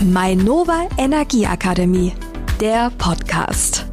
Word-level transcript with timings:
Mainova 0.00 0.86
Energieakademie, 0.96 2.12
der 2.60 2.92
Podcast. 2.98 3.84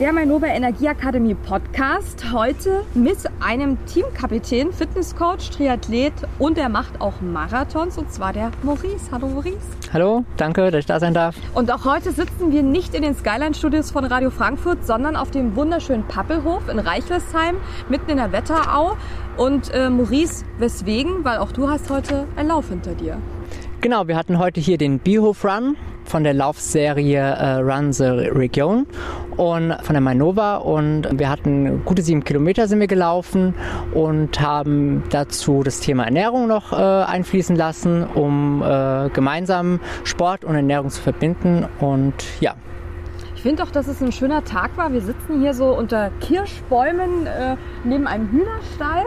Der 0.00 0.12
Mainova 0.12 0.48
Energieakademie 0.48 1.36
Podcast 1.36 2.32
heute 2.32 2.84
mit 2.94 3.18
einem 3.38 3.78
Teamkapitän, 3.86 4.72
Fitnesscoach, 4.72 5.50
Triathlet 5.50 6.14
und 6.40 6.58
er 6.58 6.68
macht 6.68 7.00
auch 7.00 7.20
Marathons 7.20 7.96
und 7.96 8.12
zwar 8.12 8.32
der 8.32 8.50
Maurice. 8.64 9.08
Hallo 9.12 9.28
Maurice. 9.28 9.56
Hallo, 9.92 10.24
danke, 10.36 10.68
dass 10.72 10.80
ich 10.80 10.86
da 10.86 10.98
sein 10.98 11.14
darf. 11.14 11.36
Und 11.54 11.70
auch 11.70 11.84
heute 11.84 12.10
sitzen 12.10 12.50
wir 12.50 12.64
nicht 12.64 12.92
in 12.96 13.02
den 13.02 13.14
Skyline 13.14 13.54
Studios 13.54 13.92
von 13.92 14.04
Radio 14.04 14.30
Frankfurt, 14.30 14.84
sondern 14.84 15.14
auf 15.14 15.30
dem 15.30 15.54
wunderschönen 15.54 16.08
Pappelhof 16.08 16.68
in 16.68 16.80
Reichelsheim, 16.80 17.54
mitten 17.88 18.10
in 18.10 18.16
der 18.16 18.32
Wetterau. 18.32 18.96
Und 19.36 19.72
äh, 19.72 19.90
Maurice, 19.90 20.44
weswegen? 20.58 21.24
Weil 21.24 21.38
auch 21.38 21.52
du 21.52 21.70
hast 21.70 21.88
heute 21.88 22.26
einen 22.34 22.48
Lauf 22.48 22.68
hinter 22.68 22.94
dir. 22.94 23.18
Genau, 23.82 24.08
wir 24.08 24.16
hatten 24.18 24.38
heute 24.38 24.60
hier 24.60 24.76
den 24.76 24.98
Bierhof 24.98 25.42
Run 25.42 25.74
von 26.04 26.22
der 26.22 26.34
Laufserie 26.34 27.16
äh, 27.16 27.52
Run 27.60 27.94
the 27.94 28.04
Region 28.04 28.86
und 29.38 29.74
von 29.82 29.94
der 29.94 30.02
Mainova 30.02 30.56
und 30.56 31.08
wir 31.18 31.30
hatten 31.30 31.82
gute 31.86 32.02
sieben 32.02 32.22
Kilometer 32.22 32.68
sind 32.68 32.80
wir 32.80 32.88
gelaufen 32.88 33.54
und 33.94 34.38
haben 34.38 35.02
dazu 35.08 35.62
das 35.62 35.80
Thema 35.80 36.04
Ernährung 36.04 36.46
noch 36.46 36.74
äh, 36.74 36.76
einfließen 36.76 37.56
lassen, 37.56 38.04
um 38.04 38.62
äh, 38.62 39.08
gemeinsam 39.14 39.80
Sport 40.04 40.44
und 40.44 40.56
Ernährung 40.56 40.90
zu 40.90 41.00
verbinden 41.00 41.66
und 41.78 42.12
ja, 42.40 42.56
ich 43.40 43.44
finde 43.44 43.62
auch, 43.62 43.70
dass 43.70 43.88
es 43.88 44.02
ein 44.02 44.12
schöner 44.12 44.44
Tag 44.44 44.76
war. 44.76 44.92
Wir 44.92 45.00
sitzen 45.00 45.40
hier 45.40 45.54
so 45.54 45.74
unter 45.74 46.10
Kirschbäumen 46.20 47.26
äh, 47.26 47.56
neben 47.84 48.06
einem 48.06 48.30
Hühnerstall. 48.30 49.06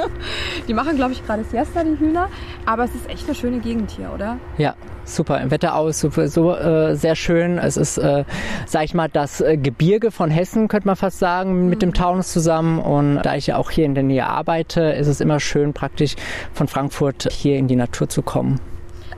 die 0.66 0.72
machen, 0.72 0.96
glaube 0.96 1.12
ich, 1.12 1.22
gerade 1.26 1.44
Siesta, 1.44 1.84
die 1.84 1.98
Hühner. 1.98 2.30
Aber 2.64 2.84
es 2.84 2.94
ist 2.94 3.06
echt 3.10 3.26
eine 3.26 3.34
schöne 3.34 3.58
Gegend 3.58 3.90
hier, 3.90 4.10
oder? 4.14 4.38
Ja, 4.56 4.76
super. 5.04 5.42
Im 5.42 5.50
Wetter 5.50 5.74
aus, 5.74 6.00
super, 6.00 6.26
so 6.28 6.54
äh, 6.54 6.96
sehr 6.96 7.16
schön. 7.16 7.58
Es 7.58 7.76
ist, 7.76 7.98
äh, 7.98 8.24
sag 8.64 8.84
ich 8.84 8.94
mal, 8.94 9.10
das 9.10 9.42
äh, 9.42 9.58
Gebirge 9.58 10.10
von 10.10 10.30
Hessen, 10.30 10.68
könnte 10.68 10.86
man 10.86 10.96
fast 10.96 11.18
sagen, 11.18 11.68
mit 11.68 11.80
mhm. 11.80 11.90
dem 11.90 11.92
Taunus 11.92 12.32
zusammen. 12.32 12.78
Und 12.78 13.20
da 13.24 13.34
ich 13.34 13.48
ja 13.48 13.58
auch 13.58 13.70
hier 13.70 13.84
in 13.84 13.94
der 13.94 14.04
Nähe 14.04 14.26
arbeite, 14.26 14.80
ist 14.84 15.06
es 15.06 15.20
immer 15.20 15.38
schön, 15.38 15.74
praktisch 15.74 16.16
von 16.54 16.66
Frankfurt 16.66 17.28
hier 17.30 17.58
in 17.58 17.68
die 17.68 17.76
Natur 17.76 18.08
zu 18.08 18.22
kommen. 18.22 18.58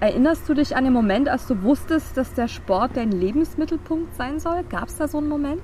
Erinnerst 0.00 0.48
du 0.48 0.54
dich 0.54 0.76
an 0.76 0.84
den 0.84 0.92
Moment, 0.92 1.28
als 1.28 1.48
du 1.48 1.60
wusstest, 1.62 2.16
dass 2.16 2.32
der 2.32 2.46
Sport 2.46 2.92
dein 2.94 3.10
Lebensmittelpunkt 3.10 4.14
sein 4.14 4.38
soll? 4.38 4.62
Gab 4.68 4.88
es 4.88 4.96
da 4.96 5.08
so 5.08 5.18
einen 5.18 5.28
Moment? 5.28 5.62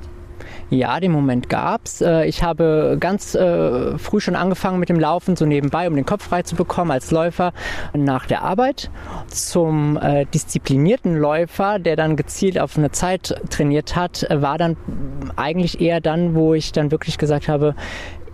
Ja, 0.70 0.98
den 0.98 1.12
Moment 1.12 1.48
gab's. 1.48 2.00
Äh, 2.00 2.26
ich 2.26 2.42
habe 2.42 2.96
ganz 2.98 3.36
äh, 3.36 3.96
früh 3.96 4.18
schon 4.18 4.34
angefangen 4.34 4.80
mit 4.80 4.88
dem 4.88 4.98
Laufen, 4.98 5.36
so 5.36 5.46
nebenbei, 5.46 5.86
um 5.86 5.94
den 5.94 6.04
Kopf 6.04 6.24
frei 6.24 6.42
zu 6.42 6.56
bekommen 6.56 6.90
als 6.90 7.12
Läufer 7.12 7.52
nach 7.92 8.26
der 8.26 8.42
Arbeit. 8.42 8.90
Zum 9.28 9.96
äh, 9.98 10.26
disziplinierten 10.26 11.16
Läufer, 11.16 11.78
der 11.78 11.94
dann 11.94 12.16
gezielt 12.16 12.58
auf 12.58 12.76
eine 12.76 12.90
Zeit 12.90 13.40
trainiert 13.50 13.94
hat, 13.94 14.26
war 14.30 14.58
dann 14.58 14.76
eigentlich 15.36 15.80
eher 15.80 16.00
dann, 16.00 16.34
wo 16.34 16.54
ich 16.54 16.72
dann 16.72 16.90
wirklich 16.90 17.18
gesagt 17.18 17.46
habe, 17.46 17.76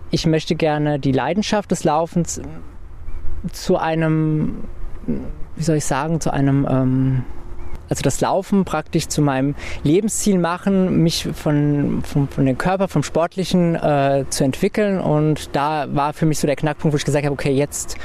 ich 0.09 0.25
möchte 0.25 0.55
gerne 0.55 0.99
die 0.99 1.11
Leidenschaft 1.11 1.69
des 1.69 1.83
Laufens 1.83 2.41
zu 3.51 3.77
einem 3.77 4.63
wie 5.61 5.65
soll 5.65 5.77
ich 5.77 5.85
sagen, 5.85 6.19
zu 6.19 6.33
einem, 6.33 6.67
ähm, 6.67 7.23
also 7.87 8.01
das 8.01 8.19
Laufen 8.19 8.65
praktisch 8.65 9.07
zu 9.09 9.21
meinem 9.21 9.53
Lebensziel 9.83 10.39
machen, 10.39 11.03
mich 11.03 11.27
von, 11.35 12.01
von, 12.03 12.27
von 12.27 12.45
dem 12.47 12.57
Körper, 12.57 12.87
vom 12.87 13.03
Sportlichen 13.03 13.75
äh, 13.75 14.25
zu 14.31 14.43
entwickeln. 14.43 14.99
Und 14.99 15.55
da 15.55 15.85
war 15.93 16.13
für 16.13 16.25
mich 16.25 16.39
so 16.39 16.47
der 16.47 16.55
Knackpunkt, 16.55 16.93
wo 16.93 16.97
ich 16.97 17.05
gesagt 17.05 17.23
habe, 17.25 17.33
okay, 17.33 17.51
jetzt, 17.51 17.95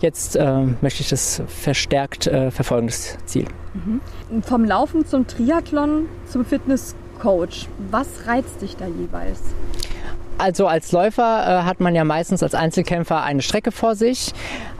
jetzt 0.00 0.36
äh, 0.36 0.62
möchte 0.82 1.00
ich 1.00 1.08
das 1.08 1.40
verstärkt 1.46 2.26
äh, 2.26 2.50
verfolgen, 2.50 2.88
das 2.88 3.16
Ziel. 3.24 3.46
Mhm. 3.72 4.42
Vom 4.42 4.66
Laufen 4.66 5.06
zum 5.06 5.26
Triathlon 5.26 6.10
zum 6.28 6.44
Fitnesscoach, 6.44 7.68
was 7.90 8.26
reizt 8.26 8.60
dich 8.60 8.76
da 8.76 8.86
jeweils? 8.86 9.40
Also 10.38 10.66
als 10.66 10.92
Läufer 10.92 11.22
äh, 11.22 11.62
hat 11.64 11.80
man 11.80 11.94
ja 11.94 12.04
meistens 12.04 12.42
als 12.42 12.54
Einzelkämpfer 12.54 13.22
eine 13.22 13.40
Strecke 13.40 13.72
vor 13.72 13.94
sich. 13.94 14.32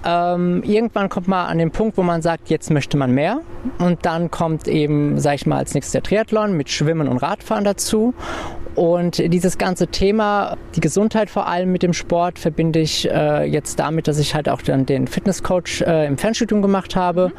Ähm, 0.05 0.62
irgendwann 0.62 1.09
kommt 1.09 1.28
man 1.28 1.47
an 1.47 1.59
den 1.59 1.71
Punkt, 1.71 1.97
wo 1.97 2.03
man 2.03 2.21
sagt, 2.21 2.50
jetzt 2.50 2.71
möchte 2.71 2.97
man 2.97 3.12
mehr. 3.12 3.41
Und 3.78 4.05
dann 4.05 4.31
kommt 4.31 4.69
eben, 4.69 5.19
sag 5.19 5.34
ich 5.37 5.47
mal, 5.47 5.59
als 5.59 5.72
nächstes 5.75 5.93
der 5.93 6.03
Triathlon 6.03 6.56
mit 6.56 6.69
Schwimmen 6.69 7.09
und 7.09 7.19
Radfahren 7.19 7.65
dazu. 7.65 8.15
Und 8.76 9.19
dieses 9.32 9.56
ganze 9.56 9.87
Thema, 9.87 10.59
die 10.75 10.81
Gesundheit 10.81 11.31
vor 11.31 11.47
allem 11.47 11.72
mit 11.72 11.82
dem 11.82 11.94
Sport, 11.94 12.38
verbinde 12.38 12.78
ich 12.78 13.10
äh, 13.10 13.44
jetzt 13.44 13.78
damit, 13.78 14.06
dass 14.06 14.19
ich 14.19 14.34
halt 14.34 14.50
auch 14.50 14.60
dann 14.60 14.84
den 14.84 15.09
Fitnesscoach 15.09 15.81
äh, 15.81 16.06
im 16.06 16.19
Fernstudium 16.19 16.60
gemacht 16.60 16.94
habe 16.94 17.32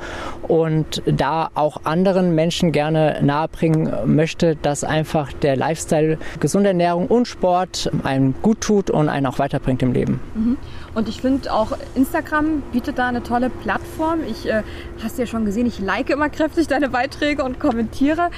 und 0.47 1.03
da 1.05 1.51
auch 1.53 1.81
anderen 1.83 2.33
Menschen 2.33 2.71
gerne 2.71 3.19
nahebringen 3.21 3.93
möchte, 4.05 4.55
dass 4.55 4.83
einfach 4.83 5.31
der 5.31 5.55
Lifestyle 5.55 6.17
gesunde 6.39 6.69
Ernährung 6.69 7.05
und 7.05 7.27
Sport 7.27 7.91
einem 8.03 8.33
gut 8.41 8.61
tut 8.61 8.89
und 8.89 9.07
einen 9.07 9.27
auch 9.27 9.37
weiterbringt 9.37 9.83
im 9.83 9.93
Leben. 9.93 10.19
Mhm. 10.33 10.57
Und 10.95 11.07
ich 11.07 11.21
finde 11.21 11.53
auch 11.53 11.77
Instagram 11.93 12.63
bietet 12.71 12.97
da 12.97 13.07
eine 13.07 13.21
tolle 13.21 13.51
Plattform. 13.51 14.21
Ich 14.27 14.49
äh, 14.49 14.63
hast 15.03 15.19
ja 15.19 15.27
schon 15.27 15.45
gesehen, 15.45 15.67
ich 15.67 15.79
like 15.79 16.09
immer 16.09 16.29
kräftig 16.29 16.67
deine 16.67 16.89
Beiträge 16.89 17.43
und 17.43 17.59
kommentiere. 17.59 18.31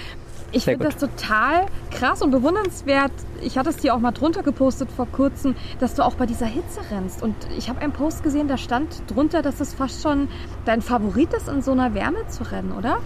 Ich 0.51 0.65
finde 0.65 0.85
das 0.85 0.97
total 0.97 1.67
krass 1.91 2.21
und 2.21 2.31
bewundernswert. 2.31 3.11
Ich 3.41 3.57
hatte 3.57 3.69
es 3.69 3.77
dir 3.77 3.93
auch 3.93 3.99
mal 3.99 4.11
drunter 4.11 4.41
gepostet 4.41 4.89
vor 4.91 5.07
kurzem, 5.07 5.55
dass 5.79 5.93
du 5.93 6.03
auch 6.03 6.15
bei 6.15 6.25
dieser 6.25 6.47
Hitze 6.47 6.81
rennst. 6.91 7.21
Und 7.21 7.35
ich 7.57 7.69
habe 7.69 7.81
einen 7.81 7.93
Post 7.93 8.23
gesehen, 8.23 8.47
da 8.47 8.57
stand 8.57 9.03
drunter, 9.07 9.41
dass 9.41 9.59
es 9.59 9.73
fast 9.73 10.01
schon 10.01 10.27
dein 10.65 10.81
Favorit 10.81 11.33
ist, 11.33 11.47
in 11.47 11.61
so 11.61 11.71
einer 11.71 11.93
Wärme 11.93 12.27
zu 12.27 12.43
rennen, 12.51 12.71
oder? 12.71 12.99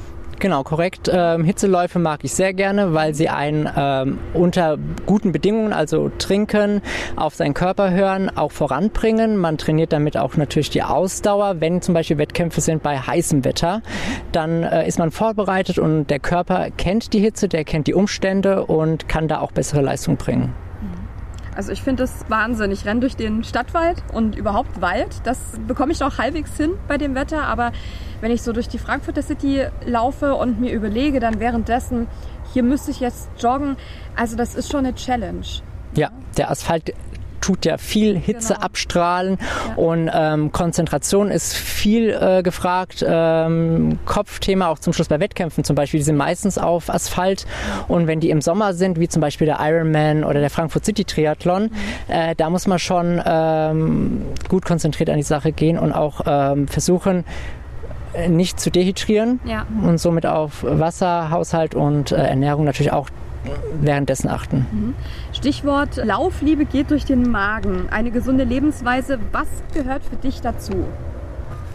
Genau, 0.44 0.64
korrekt. 0.64 1.10
Ähm, 1.10 1.46
Hitzeläufe 1.46 2.00
mag 2.00 2.26
ich 2.26 2.34
sehr 2.34 2.54
gerne, 2.54 2.94
weil 2.94 3.14
sie 3.14 3.30
einen 3.30 3.70
ähm, 3.78 4.20
unter 4.34 4.78
guten 5.06 5.32
Bedingungen, 5.32 5.72
also 5.72 6.12
trinken, 6.18 6.82
auf 7.16 7.34
seinen 7.34 7.54
Körper 7.54 7.92
hören, 7.92 8.30
auch 8.36 8.52
voranbringen. 8.52 9.38
Man 9.38 9.58
trainiert 9.58 9.94
damit 9.94 10.18
auch 10.18 10.36
natürlich 10.36 10.70
die 10.70 10.84
Ausdauer. 10.84 11.62
Wenn 11.62 11.82
zum 11.82 11.94
Beispiel 11.94 12.18
Wettkämpfe 12.18 12.60
sind 12.60 12.84
bei 12.84 13.00
heißem 13.00 13.46
Wetter, 13.46 13.84
dann 14.34 14.64
äh, 14.64 14.86
ist 14.86 15.00
man 15.00 15.12
vorbereitet 15.12 15.80
und 15.80 16.08
der 16.08 16.20
Körper 16.20 16.72
kennt 16.72 17.14
die 17.14 17.20
Hitze, 17.20 17.48
der 17.48 17.64
kennt 17.64 17.88
die 17.88 17.94
Umstände 17.94 18.66
und 18.66 19.08
kann 19.08 19.30
da 19.30 19.40
auch 19.40 19.54
bessere 19.54 19.80
Leistung 19.80 20.18
bringen. 20.18 20.54
Also 21.56 21.72
ich 21.72 21.82
finde 21.82 22.04
das 22.04 22.26
Wahnsinn. 22.30 22.72
Ich 22.72 22.86
renne 22.86 23.02
durch 23.02 23.16
den 23.16 23.44
Stadtwald 23.44 24.04
und 24.12 24.36
überhaupt 24.36 24.82
Wald. 24.82 25.22
Das 25.24 25.38
bekomme 25.68 25.92
ich 25.92 26.00
noch 26.00 26.18
halbwegs 26.18 26.56
hin 26.58 26.72
bei 26.88 26.98
dem 26.98 27.16
Wetter. 27.16 27.44
Aber 27.44 27.72
wenn 28.22 28.32
ich 28.32 28.42
so 28.42 28.54
durch 28.54 28.68
die 28.68 28.80
Frankfurter 28.80 29.22
City 29.22 29.66
laufe 29.86 30.36
und 30.36 30.60
mir 30.60 30.72
überlege, 30.72 31.20
dann 31.20 31.40
währenddessen, 31.40 32.08
hier 32.54 32.64
müsste 32.64 32.92
ich 32.92 33.00
jetzt 33.00 33.30
joggen. 33.40 33.78
Also 34.16 34.36
das 34.36 34.56
ist 34.56 34.72
schon 34.72 34.86
eine 34.86 34.96
Challenge. 34.96 35.46
Ja, 35.96 36.10
der 36.38 36.50
Asphalt 36.50 36.94
tut 37.44 37.66
ja 37.66 37.78
viel 37.78 38.18
Hitze 38.18 38.54
genau. 38.54 38.66
abstrahlen 38.66 39.38
ja. 39.38 39.76
und 39.76 40.10
ähm, 40.14 40.54
Konzentration 40.54 41.30
ist 41.30 41.54
viel 41.54 42.10
äh, 42.10 42.42
gefragt. 42.42 43.04
Ähm, 43.06 44.00
Kopfthema 44.06 44.70
auch 44.70 44.80
zum 44.80 44.94
Schluss 44.94 45.10
bei 45.10 45.20
Wettkämpfen 45.20 45.66
zum 45.66 45.76
Beispiel, 45.76 46.00
die 46.00 46.06
sind 46.06 46.16
meistens 46.16 46.58
auf 46.58 46.90
Asphalt 46.90 47.46
und 47.90 48.08
wenn 48.08 48.22
die 48.22 48.30
im 48.30 48.40
Sommer 48.40 48.74
sind, 48.74 48.98
wie 48.98 49.10
zum 49.10 49.22
Beispiel 49.22 49.46
der 49.46 49.58
Ironman 49.60 50.24
oder 50.24 50.40
der 50.40 50.50
Frankfurt 50.50 50.86
City 50.86 51.04
Triathlon, 51.04 51.64
mhm. 51.64 51.70
äh, 52.08 52.34
da 52.36 52.50
muss 52.50 52.66
man 52.66 52.80
schon 52.80 53.22
ähm, 53.26 54.22
gut 54.48 54.64
konzentriert 54.64 55.10
an 55.10 55.18
die 55.18 55.24
Sache 55.24 55.52
gehen 55.52 55.78
und 55.78 55.92
auch 55.92 56.22
ähm, 56.26 56.70
versuchen, 56.70 57.26
äh, 58.14 58.30
nicht 58.30 58.58
zu 58.58 58.72
dehydrieren 58.72 59.42
ja. 59.44 59.66
und 59.84 59.98
somit 59.98 60.26
auf 60.26 60.64
Wasserhaushalt 60.64 61.76
und 61.76 62.14
äh, 62.14 62.16
Ernährung 62.16 62.64
natürlich 62.64 62.94
auch 62.94 63.10
währenddessen 63.82 64.30
achten. 64.30 64.66
Mhm. 64.72 64.96
Stichwort 65.34 65.98
Laufliebe 65.98 66.66
geht 66.66 66.92
durch 66.92 67.06
den 67.06 67.30
Magen. 67.30 67.88
Eine 67.90 68.12
gesunde 68.12 68.44
Lebensweise. 68.44 69.20
Was 69.32 69.48
gehört 69.74 70.04
für 70.06 70.16
dich 70.16 70.42
dazu? 70.42 70.86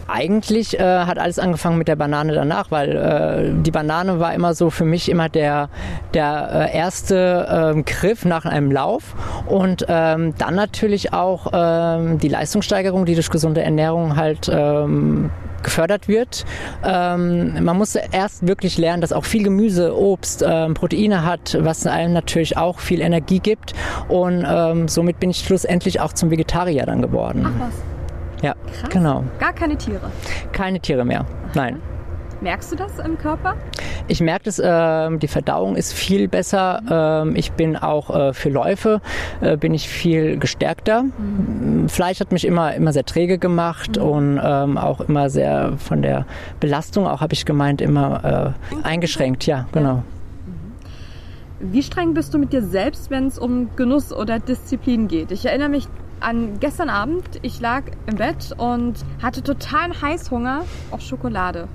eigentlich 0.09 0.79
äh, 0.79 0.83
hat 0.83 1.19
alles 1.19 1.39
angefangen 1.39 1.77
mit 1.77 1.87
der 1.87 1.95
Banane 1.95 2.33
danach, 2.33 2.71
weil 2.71 2.95
äh, 2.95 3.61
die 3.61 3.71
Banane 3.71 4.19
war 4.19 4.33
immer 4.33 4.53
so 4.53 4.69
für 4.69 4.85
mich 4.85 5.09
immer 5.09 5.29
der, 5.29 5.69
der 6.13 6.69
äh, 6.73 6.77
erste 6.77 7.75
äh, 7.75 7.81
Griff 7.83 8.25
nach 8.25 8.45
einem 8.45 8.71
Lauf 8.71 9.15
und 9.47 9.85
ähm, 9.87 10.33
dann 10.37 10.55
natürlich 10.55 11.13
auch 11.13 11.47
ähm, 11.53 12.17
die 12.17 12.27
Leistungssteigerung, 12.27 13.05
die 13.05 13.13
durch 13.13 13.29
gesunde 13.29 13.61
Ernährung 13.61 14.15
halt 14.15 14.49
ähm, 14.51 15.29
gefördert 15.63 16.07
wird. 16.07 16.45
Ähm, 16.83 17.63
man 17.63 17.77
muss 17.77 17.95
erst 17.95 18.47
wirklich 18.47 18.77
lernen, 18.77 19.01
dass 19.01 19.13
auch 19.13 19.25
viel 19.25 19.43
Gemüse, 19.43 19.97
Obst, 19.97 20.43
ähm, 20.47 20.73
Proteine 20.73 21.25
hat, 21.25 21.57
was 21.59 21.85
einem 21.87 22.13
natürlich 22.13 22.57
auch 22.57 22.79
viel 22.79 23.01
Energie 23.01 23.39
gibt. 23.39 23.73
Und 24.07 24.45
ähm, 24.47 24.87
somit 24.87 25.19
bin 25.19 25.29
ich 25.29 25.39
schlussendlich 25.39 25.99
auch 25.99 26.13
zum 26.13 26.31
Vegetarier 26.31 26.85
dann 26.85 27.01
geworden. 27.01 27.45
Ach 27.45 27.67
was. 27.67 27.73
Ja, 28.41 28.53
Krass. 28.53 28.89
genau. 28.89 29.23
Gar 29.39 29.53
keine 29.53 29.77
Tiere? 29.77 30.11
Keine 30.53 30.79
Tiere 30.79 31.03
mehr, 31.03 31.21
Aha. 31.21 31.27
nein. 31.55 31.81
Merkst 32.41 32.71
du 32.71 32.77
das 32.77 32.97
im 32.99 33.17
Körper? 33.17 33.55
Ich 34.07 34.21
merke 34.21 34.45
das, 34.45 34.59
äh, 34.59 35.17
die 35.17 35.27
Verdauung 35.27 35.75
ist 35.75 35.93
viel 35.93 36.29
besser. 36.29 36.79
Mhm. 36.83 37.29
Ähm, 37.29 37.35
ich 37.35 37.51
bin 37.51 37.75
auch 37.75 38.15
äh, 38.15 38.33
für 38.33 38.49
Läufe, 38.49 39.01
äh, 39.41 39.57
bin 39.57 39.73
ich 39.73 39.89
viel 39.89 40.37
gestärkter. 40.37 41.03
Mhm. 41.03 41.11
Fleisch 41.89 42.19
hat 42.19 42.31
mich 42.31 42.45
immer, 42.45 42.73
immer 42.73 42.93
sehr 42.93 43.05
träge 43.05 43.37
gemacht 43.37 43.97
mhm. 43.97 44.03
und 44.03 44.41
ähm, 44.43 44.77
auch 44.77 45.01
immer 45.01 45.29
sehr 45.29 45.73
von 45.77 46.01
der 46.01 46.25
Belastung, 46.59 47.07
auch 47.07 47.21
habe 47.21 47.33
ich 47.33 47.45
gemeint, 47.45 47.81
immer 47.81 48.55
äh, 48.71 48.77
eingeschränkt. 48.87 49.45
Ja, 49.45 49.67
genau. 49.71 49.95
Mhm. 49.95 51.73
Wie 51.73 51.83
streng 51.83 52.13
bist 52.13 52.33
du 52.33 52.37
mit 52.37 52.53
dir 52.53 52.63
selbst, 52.63 53.09
wenn 53.09 53.27
es 53.27 53.37
um 53.37 53.69
Genuss 53.75 54.13
oder 54.13 54.39
Disziplin 54.39 55.07
geht? 55.07 55.31
Ich 55.31 55.45
erinnere 55.45 55.69
mich 55.69 55.87
an 56.19 56.59
gestern 56.59 56.89
Abend. 56.89 57.39
Ich 57.41 57.59
lag 57.59 57.83
im 58.05 58.15
Bett 58.15 58.53
und 58.57 59.05
hatte 59.21 59.41
totalen 59.43 60.01
Heißhunger 60.01 60.65
auf 60.91 61.01
Schokolade. 61.01 61.67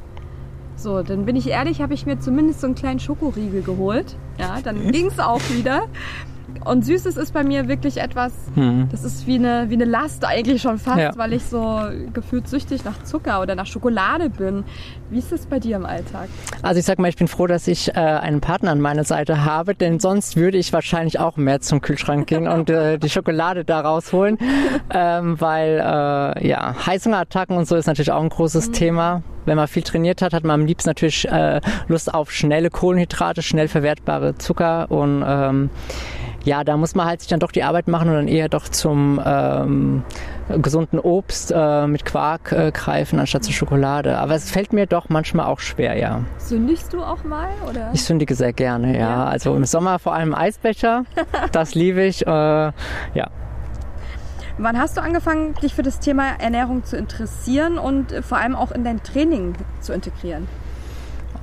So, 0.77 1.03
dann 1.03 1.25
bin 1.25 1.37
ich 1.37 1.49
ehrlich, 1.49 1.81
habe 1.81 1.95
ich 1.95 2.05
mir 2.05 2.19
zumindest 2.19 2.61
so 2.61 2.67
einen 2.67 2.75
kleinen 2.75 2.99
Schokoriegel 2.99 3.63
geholt. 3.63 4.17
Ja, 4.39 4.61
dann 4.63 4.91
ging 4.93 5.07
es 5.07 5.19
auch 5.19 5.41
wieder. 5.51 5.85
Und 6.65 6.85
Süßes 6.85 7.17
ist 7.17 7.33
bei 7.33 7.45
mir 7.45 7.69
wirklich 7.69 7.99
etwas, 7.99 8.33
mhm. 8.55 8.89
das 8.91 9.05
ist 9.05 9.27
wie 9.27 9.37
eine, 9.37 9.67
wie 9.69 9.75
eine 9.75 9.85
Last 9.85 10.25
eigentlich 10.25 10.63
schon 10.63 10.79
fast, 10.79 10.99
ja. 10.99 11.13
weil 11.17 11.33
ich 11.33 11.45
so 11.45 11.81
gefühlt 12.13 12.49
süchtig 12.49 12.85
nach 12.85 13.03
Zucker 13.03 13.41
oder 13.41 13.55
nach 13.55 13.67
Schokolade 13.67 14.31
bin. 14.31 14.65
Wie 15.11 15.19
ist 15.19 15.33
es 15.33 15.47
bei 15.47 15.59
dir 15.59 15.77
im 15.77 15.87
Alltag? 15.87 16.29
Also 16.63 16.79
ich 16.79 16.87
sag 16.87 16.99
mal, 16.99 17.09
ich 17.09 17.17
bin 17.17 17.29
froh, 17.29 17.47
dass 17.47 17.69
ich 17.69 17.89
äh, 17.89 17.93
einen 17.93 18.41
Partner 18.41 18.71
an 18.71 18.81
meiner 18.81 19.05
Seite 19.05 19.45
habe, 19.45 19.75
denn 19.75 20.01
sonst 20.01 20.37
würde 20.37 20.59
ich 20.59 20.73
wahrscheinlich 20.73 21.19
auch 21.19 21.37
mehr 21.37 21.61
zum 21.61 21.81
Kühlschrank 21.81 22.27
gehen 22.27 22.49
und 22.49 22.71
äh, 22.71 22.99
die 22.99 23.11
Schokolade 23.11 23.65
da 23.65 23.81
rausholen, 23.81 24.39
ähm, 24.91 25.41
weil 25.41 25.79
äh, 25.79 26.47
ja, 26.49 26.75
Heißhungerattacken 26.87 27.57
und 27.57 27.67
so 27.69 27.77
ist 27.77 27.87
natürlich 27.87 28.13
auch 28.13 28.23
ein 28.23 28.29
großes 28.31 28.69
mhm. 28.69 28.73
Thema 28.73 29.23
wenn 29.47 29.57
man 29.57 29.69
viel 29.69 29.83
trainiert 29.83 30.23
hat, 30.23 30.33
hat 30.33 30.45
man 30.45 30.61
am 30.61 30.67
liebsten 30.67 30.91
natürlich 30.91 31.29
äh, 31.29 31.61
Lust 31.89 32.13
auf 32.13 32.31
schnelle 32.31 32.71
Kohlenhydrate, 32.71 33.43
schnell 33.43 33.69
verwertbare 33.69 34.37
Zucker 34.37 34.91
und 34.91 35.23
ähm, 35.27 35.71
ja, 36.45 36.63
da 36.63 36.77
muss 36.77 36.95
man 36.95 37.07
halt 37.07 37.21
sich 37.21 37.29
dann 37.29 37.41
doch 37.41 37.53
die 37.53 37.63
Arbeit 37.63 37.89
machen 37.89 38.09
und 38.09 38.15
dann 38.15 38.29
eher 38.29 38.49
doch 38.49 38.69
zum 38.69 39.21
ähm, 39.25 40.05
gesunden 40.61 40.99
Obst 40.99 41.53
äh, 41.55 41.87
mit 41.87 42.05
Quark 42.05 42.53
äh, 42.53 42.71
greifen 42.71 43.19
anstatt 43.19 43.45
zur 43.45 43.55
Schokolade. 43.55 44.19
Aber 44.19 44.35
es 44.35 44.51
fällt 44.51 44.73
mir 44.73 44.87
doch 44.87 45.09
manchmal 45.09 45.47
auch 45.47 45.61
schwer, 45.61 45.97
ja. 45.97 46.21
Sündigst 46.39 46.93
du 46.93 47.03
auch 47.03 47.25
mal? 47.25 47.49
Oder? 47.69 47.91
Ich 47.95 48.05
sündige 48.05 48.35
sehr 48.35 48.53
gerne, 48.53 48.93
ja. 48.93 48.99
ja. 48.99 49.25
Also 49.25 49.55
im 49.57 49.65
Sommer 49.65 49.99
vor 49.99 50.15
allem 50.15 50.35
Eisbecher, 50.35 51.05
das 51.53 51.75
liebe 51.75 52.05
ich, 52.05 52.27
äh, 52.27 52.31
ja. 52.31 52.73
Wann 54.57 54.79
hast 54.79 54.97
du 54.97 55.01
angefangen, 55.01 55.55
dich 55.55 55.75
für 55.75 55.83
das 55.83 55.99
Thema 55.99 56.39
Ernährung 56.39 56.85
zu 56.85 56.97
interessieren 56.97 57.77
und 57.77 58.13
vor 58.23 58.39
allem 58.39 58.55
auch 58.55 58.71
in 58.71 58.85
dein 58.85 59.03
Training 59.03 59.55
zu 59.81 59.93
integrieren? 59.93 60.47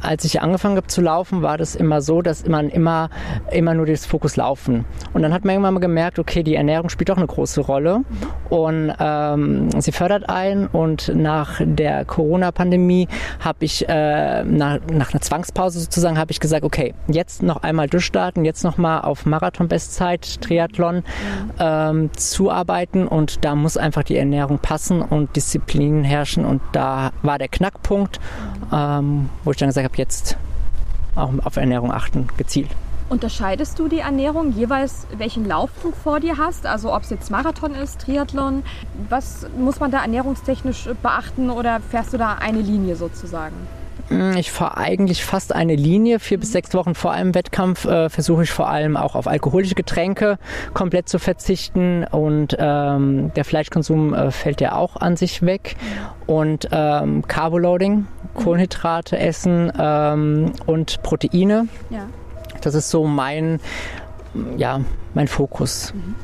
Als 0.01 0.25
ich 0.25 0.42
angefangen 0.42 0.77
habe 0.77 0.88
zu 0.88 1.01
laufen, 1.01 1.42
war 1.42 1.57
das 1.57 1.75
immer 1.75 2.01
so, 2.01 2.21
dass 2.21 2.48
man 2.48 2.69
immer, 2.69 3.09
immer 3.51 3.74
nur 3.74 3.86
das 3.86 4.06
Fokus 4.06 4.36
laufen. 4.36 4.86
Und 5.13 5.21
dann 5.21 5.33
hat 5.33 5.45
man 5.45 5.53
irgendwann 5.53 5.75
mal 5.75 5.80
gemerkt, 5.80 6.19
okay, 6.19 6.44
die 6.44 6.56
Ernährung 6.56 6.89
spielt 6.89 7.09
doch 7.09 7.18
eine 7.18 7.27
große 7.27 7.62
Rolle 7.62 8.01
und 8.50 8.94
ähm, 9.00 9.69
sie 9.81 9.92
fördert 9.92 10.30
ein. 10.30 10.68
Und 10.68 11.12
nach 11.15 11.62
der 11.63 12.06
Corona-Pandemie 12.06 13.07
habe 13.39 13.65
ich 13.65 13.88
äh, 13.88 14.44
nach, 14.44 14.80
nach 14.92 15.12
einer 15.13 15.21
Zwangspause 15.21 15.80
sozusagen 15.80 16.18
habe 16.18 16.31
ich 16.31 16.39
gesagt, 16.39 16.63
okay, 16.63 16.94
jetzt 17.07 17.44
noch 17.44 17.63
einmal 17.63 17.88
durchstarten, 17.88 18.45
jetzt 18.45 18.63
noch 18.63 18.77
mal 18.77 19.01
auf 19.01 19.25
Marathon-Bestzeit, 19.25 20.42
Triathlon 20.42 21.04
ähm, 21.59 22.09
zuarbeiten 22.13 23.07
und 23.07 23.44
da 23.45 23.56
muss 23.56 23.77
einfach 23.77 24.04
die 24.04 24.18
Ernährung 24.18 24.59
passen 24.59 25.01
und 25.01 25.36
Disziplin 25.36 26.04
herrschen. 26.04 26.45
Und 26.45 26.62
da 26.71 27.12
war 27.21 27.38
der 27.38 27.47
Knackpunkt, 27.47 28.19
ähm, 28.74 29.30
wo 29.44 29.51
ich 29.51 29.57
dann 29.57 29.69
gesagt 29.69 29.86
habe, 29.86 29.91
jetzt 29.98 30.38
auch 31.16 31.32
auf 31.44 31.58
Ernährung 31.58 31.92
achten, 31.92 32.28
gezielt. 32.38 32.70
Unterscheidest 33.10 33.78
du 33.78 33.90
die 33.90 34.00
Ernährung 34.00 34.54
jeweils, 34.54 35.06
welchen 35.18 35.46
Lauf 35.46 35.70
du 35.84 35.92
vor 35.92 36.22
dir 36.22 36.38
hast? 36.38 36.66
Also 36.66 36.96
ob 36.96 37.04
es 37.04 37.10
jetzt 37.10 37.30
Marathon 37.30 37.76
ist, 37.76 38.00
Triathlon. 38.00 38.64
Was 39.10 39.48
muss 39.58 39.82
man 39.82 39.92
da 39.92 40.02
ernährungstechnisch 40.02 40.88
beachten 41.02 41.50
oder 41.50 41.82
fährst 41.82 42.14
du 42.14 42.18
da 42.18 42.36
eine 42.36 42.62
Linie 42.62 42.96
sozusagen? 42.96 43.56
Hm, 44.08 44.38
ich 44.38 44.52
fahre 44.52 44.78
eigentlich 44.78 45.26
fast 45.26 45.54
eine 45.54 45.76
Linie. 45.76 46.20
Vier 46.20 46.40
bis 46.40 46.52
sechs 46.52 46.74
Wochen 46.74 46.96
vor 46.96 47.12
einem 47.12 47.36
Wettkampf 47.36 47.86
äh, 47.86 48.10
versuche 48.10 48.44
ich 48.44 48.52
vor 48.52 48.70
allem 48.70 48.96
auch 48.96 49.16
auf 49.16 49.28
alkoholische 49.28 49.76
Getränke 49.76 50.38
komplett 50.74 51.10
zu 51.10 51.20
verzichten 51.20 52.06
und 52.06 52.56
ähm, 52.60 53.34
der 53.36 53.46
Fleischkonsum 53.46 54.14
äh, 54.14 54.32
fällt 54.32 54.62
ja 54.62 54.76
auch 54.76 54.96
an 54.96 55.16
sich 55.16 55.42
weg. 55.42 55.76
Und 56.28 56.70
ähm, 56.72 57.28
Carboloading, 57.28 58.08
Kohlenhydrate 58.33 59.18
essen 59.18 59.72
ähm, 59.78 60.54
und 60.66 61.01
Proteine. 61.04 61.68
Ja. 61.89 62.07
Das 62.62 62.75
ist 62.75 62.89
so 62.89 63.06
mein, 63.06 63.60
ja, 64.57 64.81
mein 65.13 65.28
Fokus. 65.28 65.94
Mhm. 65.94 66.16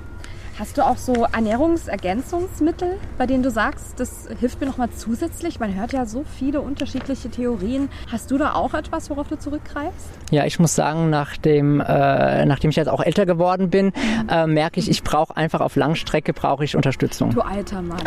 Hast 0.59 0.75
du 0.75 0.81
auch 0.81 0.97
so 0.97 1.27
Ernährungsergänzungsmittel, 1.31 2.97
bei 3.19 3.27
denen 3.27 3.43
du 3.43 3.51
sagst, 3.51 3.99
das 3.99 4.27
hilft 4.39 4.59
mir 4.59 4.65
nochmal 4.65 4.89
zusätzlich? 4.89 5.59
Man 5.59 5.75
hört 5.75 5.93
ja 5.93 6.07
so 6.07 6.23
viele 6.23 6.61
unterschiedliche 6.61 7.29
Theorien. 7.29 7.89
Hast 8.11 8.31
du 8.31 8.39
da 8.39 8.53
auch 8.53 8.73
etwas, 8.73 9.11
worauf 9.11 9.27
du 9.27 9.37
zurückgreifst? 9.37 10.09
Ja, 10.31 10.45
ich 10.45 10.57
muss 10.57 10.73
sagen, 10.73 11.11
nachdem, 11.11 11.79
äh, 11.79 12.43
nachdem 12.47 12.71
ich 12.71 12.75
jetzt 12.75 12.87
auch 12.87 13.01
älter 13.01 13.27
geworden 13.27 13.69
bin, 13.69 13.93
äh, 14.31 14.47
merke 14.47 14.79
ich, 14.79 14.89
ich 14.89 15.03
brauche 15.03 15.37
einfach 15.37 15.61
auf 15.61 15.75
Langstrecke 15.75 16.33
brauche 16.33 16.63
ich 16.63 16.75
Unterstützung. 16.75 17.29
Du 17.29 17.41
alter 17.41 17.83
Mann. 17.83 18.01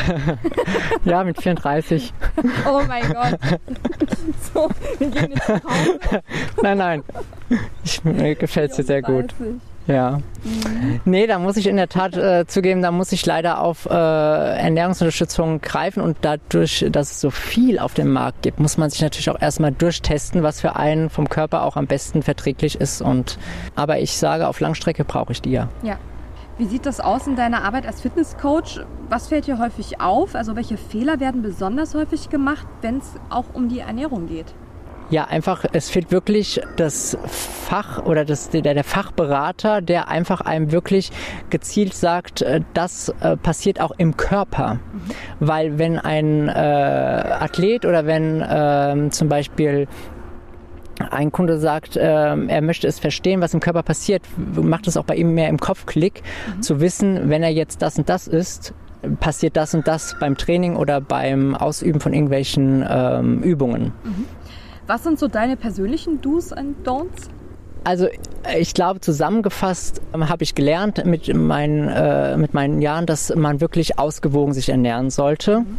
ja, 1.05 1.23
mit 1.23 1.41
34. 1.41 2.13
oh 2.69 2.81
mein 2.89 3.13
Gott. 3.13 3.39
so, 4.53 4.69
wir 4.99 5.09
gehen 5.09 5.31
jetzt 5.37 5.49
nach 5.49 5.63
Hause. 5.63 6.23
nein, 6.63 6.79
nein. 6.79 7.05
Ich, 7.85 8.03
mir 8.03 8.35
gefällt 8.35 8.73
es 8.73 8.77
dir 8.79 8.83
sehr 8.83 9.03
gut. 9.03 9.33
Ja. 9.91 10.21
Mhm. 10.45 11.01
Nee, 11.05 11.27
da 11.27 11.39
muss 11.39 11.57
ich 11.57 11.67
in 11.67 11.77
der 11.77 11.89
Tat 11.89 12.17
äh, 12.17 12.47
zugeben, 12.47 12.81
da 12.81 12.93
muss 12.93 13.11
ich 13.13 13.27
leider 13.27 13.61
auf 13.61 13.87
äh, 13.87 13.91
Ernährungsunterstützung 13.91 15.61
greifen 15.61 16.01
und 16.01 16.19
dadurch, 16.21 16.87
dass 16.91 17.11
es 17.11 17.21
so 17.21 17.31
viel 17.31 17.79
auf 17.79 17.95
dem 17.95 18.13
Markt 18.13 18.43
gibt, 18.43 18.61
muss 18.61 18.79
man 18.79 18.89
sich 18.89 19.03
natürlich 19.03 19.29
auch 19.31 19.41
erstmal 19.41 19.73
durchtesten, 19.73 20.43
was 20.43 20.61
für 20.61 20.77
einen 20.77 21.11
vom 21.11 21.29
Körper 21.29 21.65
auch 21.65 21.77
am 21.77 21.87
besten 21.87 22.23
verträglich 22.23 22.81
ist. 22.81 23.03
Und 23.03 23.39
aber 23.75 23.99
ich 23.99 24.17
sage, 24.17 24.47
auf 24.47 24.61
Langstrecke 24.61 25.05
brauche 25.05 25.33
ich 25.33 25.43
die 25.43 25.51
ja. 25.51 25.69
Ja. 25.83 25.97
Wie 26.59 26.67
sieht 26.67 26.85
das 26.85 27.01
aus 27.01 27.27
in 27.27 27.37
deiner 27.37 27.65
Arbeit 27.65 27.87
als 27.87 28.03
Fitnesscoach? 28.03 28.85
Was 29.09 29.29
fällt 29.29 29.47
dir 29.47 29.59
häufig 29.59 30.01
auf? 30.01 30.35
Also 30.35 30.57
welche 30.57 30.77
Fehler 30.77 31.19
werden 31.19 31.41
besonders 31.41 31.95
häufig 31.95 32.29
gemacht, 32.29 32.67
wenn 32.83 32.99
es 32.99 33.15
auch 33.31 33.47
um 33.55 33.71
die 33.71 33.81
Ernährung 33.81 34.27
geht? 34.27 34.55
Ja, 35.11 35.25
einfach, 35.25 35.65
es 35.73 35.91
fehlt 35.91 36.13
wirklich 36.13 36.61
das 36.77 37.19
Fach 37.27 38.05
oder 38.05 38.25
das, 38.25 38.51
der, 38.51 38.63
der 38.63 38.85
Fachberater, 38.85 39.83
der 39.83 40.09
einfach 40.09 40.41
einem 40.41 40.71
wirklich 40.71 41.11
gezielt 41.51 41.95
sagt, 41.95 42.43
äh, 42.43 42.61
das 42.75 43.13
äh, 43.21 43.37
passiert 43.37 43.81
auch 43.81 43.91
im 43.99 44.17
Körper. 44.17 44.75
Mhm. 44.75 45.01
Weil 45.41 45.79
wenn 45.79 45.99
ein 45.99 46.49
äh, 46.49 46.53
Athlet 46.53 47.85
oder 47.85 48.07
wenn 48.07 48.41
äh, 48.41 49.11
zum 49.11 49.29
Beispiel 49.29 49.89
ein 51.11 51.33
Kunde 51.33 51.59
sagt, 51.59 51.97
äh, 51.97 52.01
er 52.03 52.61
möchte 52.63 52.87
es 52.87 52.99
verstehen, 52.99 53.41
was 53.41 53.55
im 53.55 53.61
Körper 53.61 53.83
passiert, 53.83 54.23
macht 54.37 54.87
es 54.87 54.97
auch 54.97 55.05
bei 55.05 55.17
ihm 55.17 55.35
mehr 55.35 55.49
im 55.49 55.59
Kopf 55.59 55.87
Klick, 55.87 56.23
mhm. 56.57 56.63
zu 56.63 56.81
wissen, 56.81 57.31
wenn 57.31 57.43
er 57.43 57.51
jetzt 57.51 57.83
das 57.83 57.99
und 57.99 58.09
das 58.09 58.29
isst, 58.29 58.75
passiert 59.19 59.57
das 59.57 59.75
und 59.75 59.89
das 59.89 60.17
beim 60.21 60.37
Training 60.37 60.77
oder 60.77 61.01
beim 61.01 61.55
Ausüben 61.55 62.01
von 62.01 62.13
irgendwelchen 62.13 62.85
ähm, 62.89 63.43
Übungen. 63.43 63.93
Mhm. 64.05 64.27
Was 64.91 65.05
sind 65.05 65.21
so 65.21 65.29
deine 65.29 65.57
persönlichen 65.57 66.21
Do's 66.21 66.53
and 66.53 66.85
Don'ts? 66.85 67.29
Also 67.85 68.09
ich 68.59 68.75
glaube, 68.75 68.99
zusammengefasst 68.99 70.03
ähm, 70.13 70.29
habe 70.29 70.43
ich 70.43 70.57
gelernt 70.57 71.05
mit 71.05 71.33
meinen, 71.33 71.87
äh, 71.87 72.37
mit 72.37 72.55
meinen 72.55 72.83
Jahren, 72.83 73.07
dass 73.07 73.33
man 73.37 73.61
wirklich 73.61 74.01
ausgewogen 74.01 74.53
sich 74.53 74.69
ernähren 74.69 75.11
sollte. 75.11 75.61
Mhm 75.61 75.79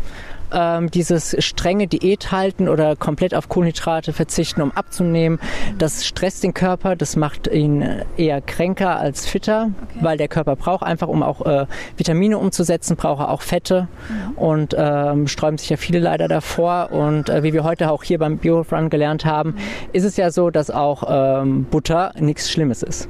ähm, 0.52 0.92
dieses 0.92 1.36
strenge 1.40 1.88
Diät 1.88 2.32
halten 2.32 2.70
oder 2.70 2.96
komplett 2.96 3.34
auf 3.36 3.50
Kohlenhydrate 3.50 4.14
verzichten, 4.14 4.62
um 4.62 4.72
abzunehmen, 4.72 5.40
das 5.78 6.06
stresst 6.06 6.44
den 6.44 6.54
Körper, 6.54 6.96
das 6.96 7.16
macht 7.16 7.48
ihn 7.48 8.04
eher 8.18 8.42
kränker 8.42 9.00
als 9.00 9.28
fitter, 9.28 9.72
okay. 9.82 10.00
weil 10.02 10.18
der 10.18 10.28
Körper 10.28 10.56
braucht 10.56 10.84
einfach, 10.84 11.08
um 11.08 11.24
auch 11.24 11.46
äh, 11.46 11.66
Vitamine 11.98 12.38
umzusetzen, 12.38 12.96
braucht 12.96 13.22
er 13.22 13.30
auch 13.30 13.42
Fette 13.42 13.88
mhm. 14.10 14.38
und 14.38 14.76
ähm, 14.78 15.28
sträuben 15.28 15.58
sich 15.58 15.70
ja 15.70 15.78
viele 15.78 16.00
leider 16.00 16.28
davor. 16.28 16.90
Und 16.92 17.30
äh, 17.30 17.44
wie 17.44 17.54
wir 17.54 17.64
heute 17.64 17.92
auch 17.92 18.04
hier 18.04 18.20
beim 18.20 18.38
BioRun 18.38 18.90
gelernt 18.90 19.26
haben, 19.26 19.52
mhm. 19.52 19.58
ist 19.94 20.04
es 20.04 20.18
ja 20.18 20.32
so, 20.32 20.50
dass 20.50 20.70
auch 20.70 21.04
ähm, 21.08 21.66
Butter 21.66 22.14
nichts 22.20 22.52
Schlimmes 22.52 22.84
ist. 22.84 23.10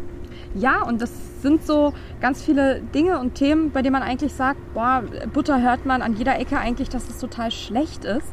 Ja, 0.56 0.84
und 0.84 1.02
das 1.02 1.12
sind 1.42 1.66
so 1.66 1.94
ganz 2.20 2.44
viele 2.44 2.82
Dinge 2.94 3.20
und 3.20 3.36
Themen, 3.36 3.72
bei 3.72 3.82
denen 3.82 3.94
man 3.94 4.04
eigentlich 4.04 4.34
sagt, 4.34 4.60
boah, 4.74 5.04
Butter 5.34 5.62
hört 5.62 5.86
man 5.86 6.02
an 6.02 6.16
jeder 6.16 6.40
Ecke 6.40 6.58
eigentlich, 6.58 6.90
dass 6.90 7.10
es 7.10 7.18
total 7.18 7.52
schlecht 7.52 8.06
ist. 8.06 8.28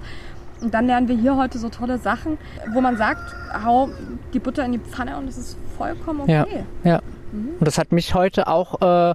Und 0.61 0.75
dann 0.75 0.87
lernen 0.87 1.09
wir 1.09 1.17
hier 1.17 1.37
heute 1.37 1.59
so 1.59 1.69
tolle 1.69 1.99
Sachen, 1.99 2.37
wo 2.73 2.81
man 2.81 2.97
sagt, 2.97 3.23
hau 3.65 3.91
die 4.33 4.41
Butter 4.41 4.65
in 4.65 4.73
die 4.73 4.79
Pfanne 4.79 5.17
und 5.17 5.29
es 5.29 5.39
ist 5.39 5.57
vollkommen 5.77 6.23
okay. 6.23 6.65
Ja, 6.83 6.91
ja. 6.91 7.01
Mhm. 7.31 7.51
Und 7.61 7.67
das 7.67 7.79
hat 7.79 7.93
mich 7.93 8.15
heute 8.15 8.49
auch 8.49 8.81
äh, 8.83 9.15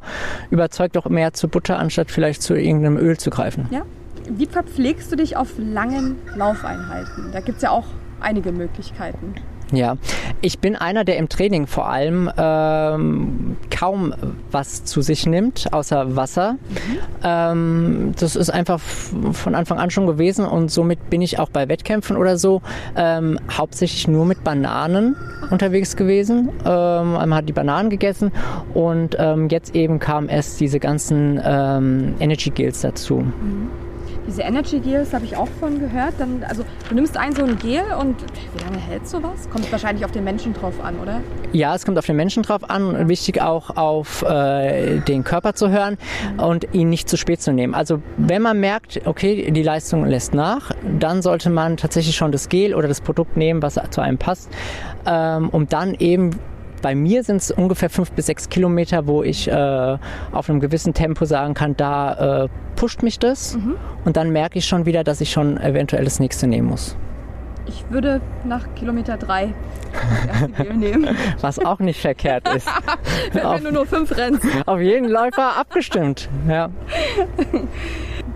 überzeugt, 0.51 0.97
auch 0.97 1.05
mehr 1.09 1.33
zu 1.33 1.49
Butter, 1.49 1.79
anstatt 1.79 2.11
vielleicht 2.11 2.41
zu 2.41 2.55
irgendeinem 2.55 2.97
Öl 2.97 3.17
zu 3.17 3.29
greifen. 3.29 3.67
Ja. 3.71 3.81
Wie 4.29 4.45
verpflegst 4.45 5.11
du 5.11 5.17
dich 5.17 5.35
auf 5.35 5.49
langen 5.57 6.15
Laufeinheiten? 6.35 7.31
Da 7.33 7.41
gibt 7.41 7.57
es 7.57 7.63
ja 7.63 7.71
auch 7.71 7.87
einige 8.21 8.53
Möglichkeiten. 8.53 9.35
Ja, 9.73 9.97
ich 10.41 10.59
bin 10.59 10.75
einer, 10.75 11.03
der 11.03 11.17
im 11.17 11.29
Training 11.29 11.65
vor 11.65 11.89
allem 11.89 12.29
ähm, 12.37 13.57
kaum 13.71 14.13
was 14.51 14.83
zu 14.83 15.01
sich 15.01 15.25
nimmt, 15.25 15.73
außer 15.73 16.15
Wasser. 16.15 16.53
Mhm. 16.53 16.97
Ähm, 17.23 18.11
das 18.19 18.35
ist 18.35 18.51
einfach 18.51 18.79
von 18.79 19.55
Anfang 19.55 19.79
an 19.79 19.89
schon 19.89 20.05
gewesen 20.05 20.45
und 20.45 20.69
somit 20.69 21.09
bin 21.09 21.23
ich 21.23 21.39
auch 21.39 21.49
bei 21.49 21.67
Wettkämpfen 21.67 22.17
oder 22.17 22.37
so 22.37 22.61
ähm, 22.95 23.39
hauptsächlich 23.51 24.07
nur 24.07 24.25
mit 24.25 24.43
Bananen 24.43 25.15
unterwegs 25.49 25.95
gewesen. 25.95 26.49
Ähm, 26.65 27.17
einmal 27.17 27.39
hat 27.39 27.49
die 27.49 27.53
Bananen 27.53 27.89
gegessen 27.89 28.31
und 28.75 29.15
ähm, 29.17 29.49
jetzt 29.49 29.75
eben 29.75 29.99
kamen 29.99 30.29
erst 30.29 30.59
diese 30.59 30.79
ganzen 30.79 31.41
ähm, 31.43 32.13
Energy 32.19 32.51
Gels 32.51 32.81
dazu. 32.81 33.21
Mhm. 33.21 33.82
Diese 34.33 34.41
Energy 34.41 34.79
Gels 34.79 35.13
habe 35.13 35.25
ich 35.25 35.37
auch 35.37 35.47
von 35.59 35.79
gehört. 35.79 36.15
Dann, 36.17 36.43
also 36.49 36.63
du 36.89 36.95
nimmst 36.95 37.17
ein 37.17 37.35
so 37.35 37.43
ein 37.43 37.59
Gel 37.59 37.83
und 38.01 38.15
wie 38.55 38.63
lange 38.63 38.79
hält 38.79 39.07
sowas? 39.07 39.47
Kommt 39.51 39.71
wahrscheinlich 39.71 40.05
auf 40.05 40.11
den 40.11 40.23
Menschen 40.23 40.55
drauf 40.55 40.83
an, 40.83 40.97
oder? 40.99 41.21
Ja, 41.51 41.75
es 41.75 41.85
kommt 41.85 41.99
auf 41.99 42.07
den 42.07 42.15
Menschen 42.15 42.41
drauf 42.41 42.67
an. 42.67 43.07
Wichtig 43.07 43.43
auch 43.43 43.77
auf 43.77 44.23
äh, 44.23 45.01
den 45.01 45.23
Körper 45.23 45.53
zu 45.53 45.69
hören 45.69 45.99
mhm. 46.33 46.39
und 46.39 46.67
ihn 46.73 46.89
nicht 46.89 47.09
zu 47.09 47.15
spät 47.15 47.43
zu 47.43 47.53
nehmen. 47.53 47.75
Also 47.75 48.01
wenn 48.17 48.41
man 48.41 48.59
merkt, 48.59 49.01
okay, 49.05 49.51
die 49.51 49.61
Leistung 49.61 50.03
lässt 50.03 50.33
nach, 50.33 50.71
dann 50.97 51.21
sollte 51.21 51.51
man 51.51 51.77
tatsächlich 51.77 52.15
schon 52.15 52.31
das 52.31 52.49
Gel 52.49 52.73
oder 52.73 52.87
das 52.87 53.01
Produkt 53.01 53.37
nehmen, 53.37 53.61
was 53.61 53.79
zu 53.91 54.01
einem 54.01 54.17
passt, 54.17 54.49
ähm, 55.05 55.49
um 55.49 55.67
dann 55.67 55.93
eben 55.93 56.31
bei 56.83 56.93
mir 56.93 57.23
sind 57.23 57.37
es 57.37 57.49
ungefähr 57.49 57.89
fünf 57.89 58.11
bis 58.11 58.27
sechs 58.27 58.49
Kilometer, 58.49 59.07
wo 59.07 59.23
ich 59.23 59.47
äh, 59.47 59.97
auf 60.31 60.49
einem 60.49 60.59
gewissen 60.59 60.93
Tempo 60.93 61.25
sagen 61.25 61.55
kann, 61.55 61.75
da 61.75 62.43
äh, 62.43 62.49
pusht 62.75 63.01
mich 63.01 63.17
das. 63.17 63.55
Mhm. 63.55 63.75
Und 64.05 64.17
dann 64.17 64.29
merke 64.31 64.59
ich 64.59 64.65
schon 64.67 64.85
wieder, 64.85 65.03
dass 65.03 65.21
ich 65.21 65.31
schon 65.31 65.57
eventuell 65.57 66.03
das 66.03 66.19
nächste 66.19 66.45
nehmen 66.45 66.67
muss. 66.67 66.95
Ich 67.65 67.85
würde 67.89 68.19
nach 68.43 68.75
Kilometer 68.75 69.15
drei 69.15 69.53
nehmen. 70.75 71.15
Was 71.39 71.57
auch 71.57 71.79
nicht 71.79 72.01
verkehrt 72.01 72.53
ist. 72.53 72.67
Wenn 73.31 73.45
auf, 73.45 73.61
du 73.61 73.71
nur 73.71 73.85
fünf 73.85 74.15
rennst. 74.17 74.45
Auf 74.65 74.81
jeden 74.81 75.07
Läufer 75.07 75.57
abgestimmt, 75.57 76.29
ja. 76.49 76.69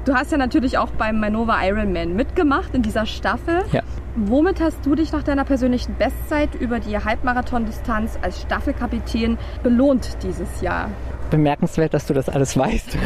Du 0.05 0.13
hast 0.13 0.31
ja 0.31 0.37
natürlich 0.37 0.77
auch 0.77 0.91
beim 0.91 1.19
Manova 1.19 1.61
Ironman 1.65 2.15
mitgemacht 2.15 2.73
in 2.73 2.81
dieser 2.81 3.05
Staffel. 3.05 3.63
Ja. 3.73 3.81
Womit 4.19 4.59
hast 4.59 4.83
du 4.83 4.95
dich 4.95 5.11
nach 5.11 5.21
deiner 5.21 5.45
persönlichen 5.45 5.93
Bestzeit 5.93 6.55
über 6.55 6.79
die 6.79 6.97
Halbmarathon-Distanz 6.97 8.17
als 8.23 8.41
Staffelkapitän 8.41 9.37
belohnt 9.61 10.17
dieses 10.23 10.61
Jahr? 10.61 10.89
Bemerkenswert, 11.29 11.93
dass 11.93 12.07
du 12.07 12.15
das 12.15 12.27
alles 12.27 12.57
weißt. 12.57 12.97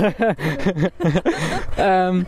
ähm, 1.77 2.25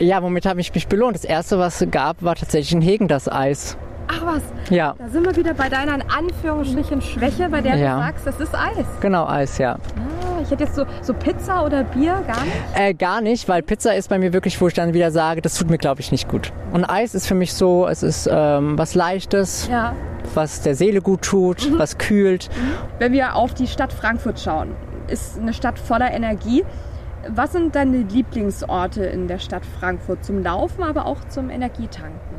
ja, 0.00 0.22
womit 0.22 0.44
habe 0.44 0.60
ich 0.60 0.74
mich 0.74 0.86
belohnt? 0.86 1.14
Das 1.16 1.24
erste, 1.24 1.58
was 1.58 1.80
es 1.80 1.90
gab, 1.90 2.22
war 2.22 2.34
tatsächlich 2.34 2.72
in 2.72 2.82
Hegen 2.82 3.08
das 3.08 3.26
Eis. 3.26 3.78
Ach 4.08 4.26
was. 4.26 4.42
Ja. 4.68 4.96
Da 4.98 5.08
sind 5.08 5.24
wir 5.24 5.34
wieder 5.36 5.54
bei 5.54 5.70
deiner 5.70 5.94
in 5.94 6.02
Anführungsstrichen 6.02 7.00
Schwäche, 7.00 7.48
bei 7.48 7.62
der 7.62 7.76
ja. 7.76 7.94
du 7.94 8.02
sagst, 8.02 8.26
das 8.26 8.38
ist 8.38 8.54
Eis. 8.54 8.84
Genau, 9.00 9.26
Eis, 9.26 9.56
ja. 9.56 9.74
Ah, 9.74 10.19
ich 10.50 10.58
hätte 10.58 10.64
jetzt 10.64 10.74
so, 10.74 10.84
so 11.00 11.14
Pizza 11.14 11.64
oder 11.64 11.84
Bier, 11.84 12.24
gar 12.26 12.42
nicht? 12.44 12.56
Äh, 12.74 12.92
gar 12.94 13.20
nicht, 13.20 13.48
weil 13.48 13.62
Pizza 13.62 13.94
ist 13.94 14.08
bei 14.08 14.18
mir 14.18 14.32
wirklich, 14.32 14.60
wo 14.60 14.66
ich 14.66 14.74
dann 14.74 14.94
wieder 14.94 15.12
sage, 15.12 15.42
das 15.42 15.54
tut 15.54 15.70
mir, 15.70 15.78
glaube 15.78 16.00
ich, 16.00 16.10
nicht 16.10 16.28
gut. 16.28 16.52
Und 16.72 16.84
Eis 16.84 17.14
ist 17.14 17.28
für 17.28 17.36
mich 17.36 17.54
so, 17.54 17.86
es 17.86 18.02
ist 18.02 18.28
ähm, 18.30 18.76
was 18.76 18.96
Leichtes, 18.96 19.68
ja. 19.70 19.94
was 20.34 20.62
der 20.62 20.74
Seele 20.74 21.02
gut 21.02 21.22
tut, 21.22 21.70
mhm. 21.70 21.78
was 21.78 21.98
kühlt. 21.98 22.48
Mhm. 22.48 22.72
Wenn 22.98 23.12
wir 23.12 23.36
auf 23.36 23.54
die 23.54 23.68
Stadt 23.68 23.92
Frankfurt 23.92 24.40
schauen, 24.40 24.74
ist 25.06 25.38
eine 25.38 25.52
Stadt 25.52 25.78
voller 25.78 26.10
Energie. 26.10 26.64
Was 27.28 27.52
sind 27.52 27.76
deine 27.76 27.98
Lieblingsorte 27.98 29.04
in 29.04 29.28
der 29.28 29.38
Stadt 29.38 29.62
Frankfurt 29.78 30.24
zum 30.24 30.42
Laufen, 30.42 30.82
aber 30.82 31.06
auch 31.06 31.18
zum 31.28 31.50
Energietanken? 31.50 32.29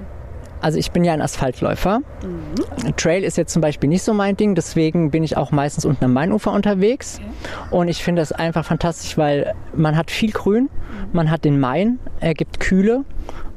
Also 0.62 0.78
ich 0.78 0.92
bin 0.92 1.04
ja 1.04 1.14
ein 1.14 1.22
Asphaltläufer. 1.22 2.00
Mhm. 2.00 2.96
Trail 2.96 3.24
ist 3.24 3.38
jetzt 3.38 3.52
zum 3.52 3.62
Beispiel 3.62 3.90
nicht 3.90 4.04
so 4.04 4.14
mein 4.14 4.38
Ding, 4.38 4.56
deswegen 4.56 5.12
bin 5.12 5.24
ich 5.24 5.36
auch 5.38 5.52
meistens 5.52 5.86
unten 5.86 6.06
am 6.06 6.14
Mainufer 6.14 6.52
unterwegs. 6.52 7.20
Okay. 7.20 7.76
Und 7.76 7.88
ich 7.88 8.04
finde 8.04 8.22
das 8.22 8.32
einfach 8.32 8.66
fantastisch, 8.66 9.18
weil 9.18 9.54
man 9.76 9.98
hat 9.98 10.12
viel 10.12 10.32
Grün, 10.32 10.64
mhm. 10.64 10.70
man 11.14 11.32
hat 11.32 11.44
den 11.46 11.60
Main, 11.60 12.00
er 12.20 12.36
gibt 12.36 12.60
Kühle 12.60 13.04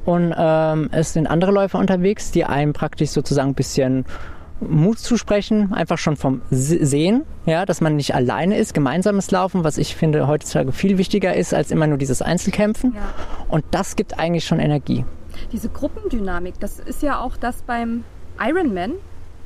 und 0.05 0.35
ähm, 0.37 0.89
es 0.93 1.13
sind 1.13 1.27
andere 1.27 1.53
Läufer 1.53 1.79
unterwegs, 1.79 2.31
die 2.31 2.45
einem 2.45 2.73
praktisch 2.73 3.11
sozusagen 3.11 3.51
ein 3.51 3.55
bisschen 3.55 4.05
Mut 4.61 4.99
zusprechen, 4.99 5.73
einfach 5.73 5.99
schon 5.99 6.17
vom 6.17 6.41
Sehen, 6.51 7.23
ja, 7.45 7.67
dass 7.67 7.81
man 7.81 7.97
nicht 7.97 8.15
alleine 8.15 8.57
ist, 8.57 8.73
gemeinsames 8.73 9.31
Laufen, 9.31 9.65
was 9.65 9.79
ich 9.79 9.95
finde 9.95 10.27
heutzutage 10.27 10.73
viel 10.73 10.97
wichtiger 10.97 11.35
ist 11.35 11.53
als 11.53 11.71
immer 11.71 11.87
nur 11.87 11.99
dieses 11.99 12.23
Einzelkämpfen. 12.23 12.95
Ja. 12.95 13.01
Und 13.49 13.65
das 13.73 13.97
gibt 13.97 14.19
eigentlich 14.19 14.45
schon 14.45 14.61
Energie 14.61 15.05
diese 15.55 15.69
Gruppendynamik, 15.69 16.59
das 16.59 16.81
ist 16.81 17.01
ja 17.03 17.21
auch 17.21 17.37
das 17.37 17.63
beim 17.63 18.03
Ironman, 18.41 18.95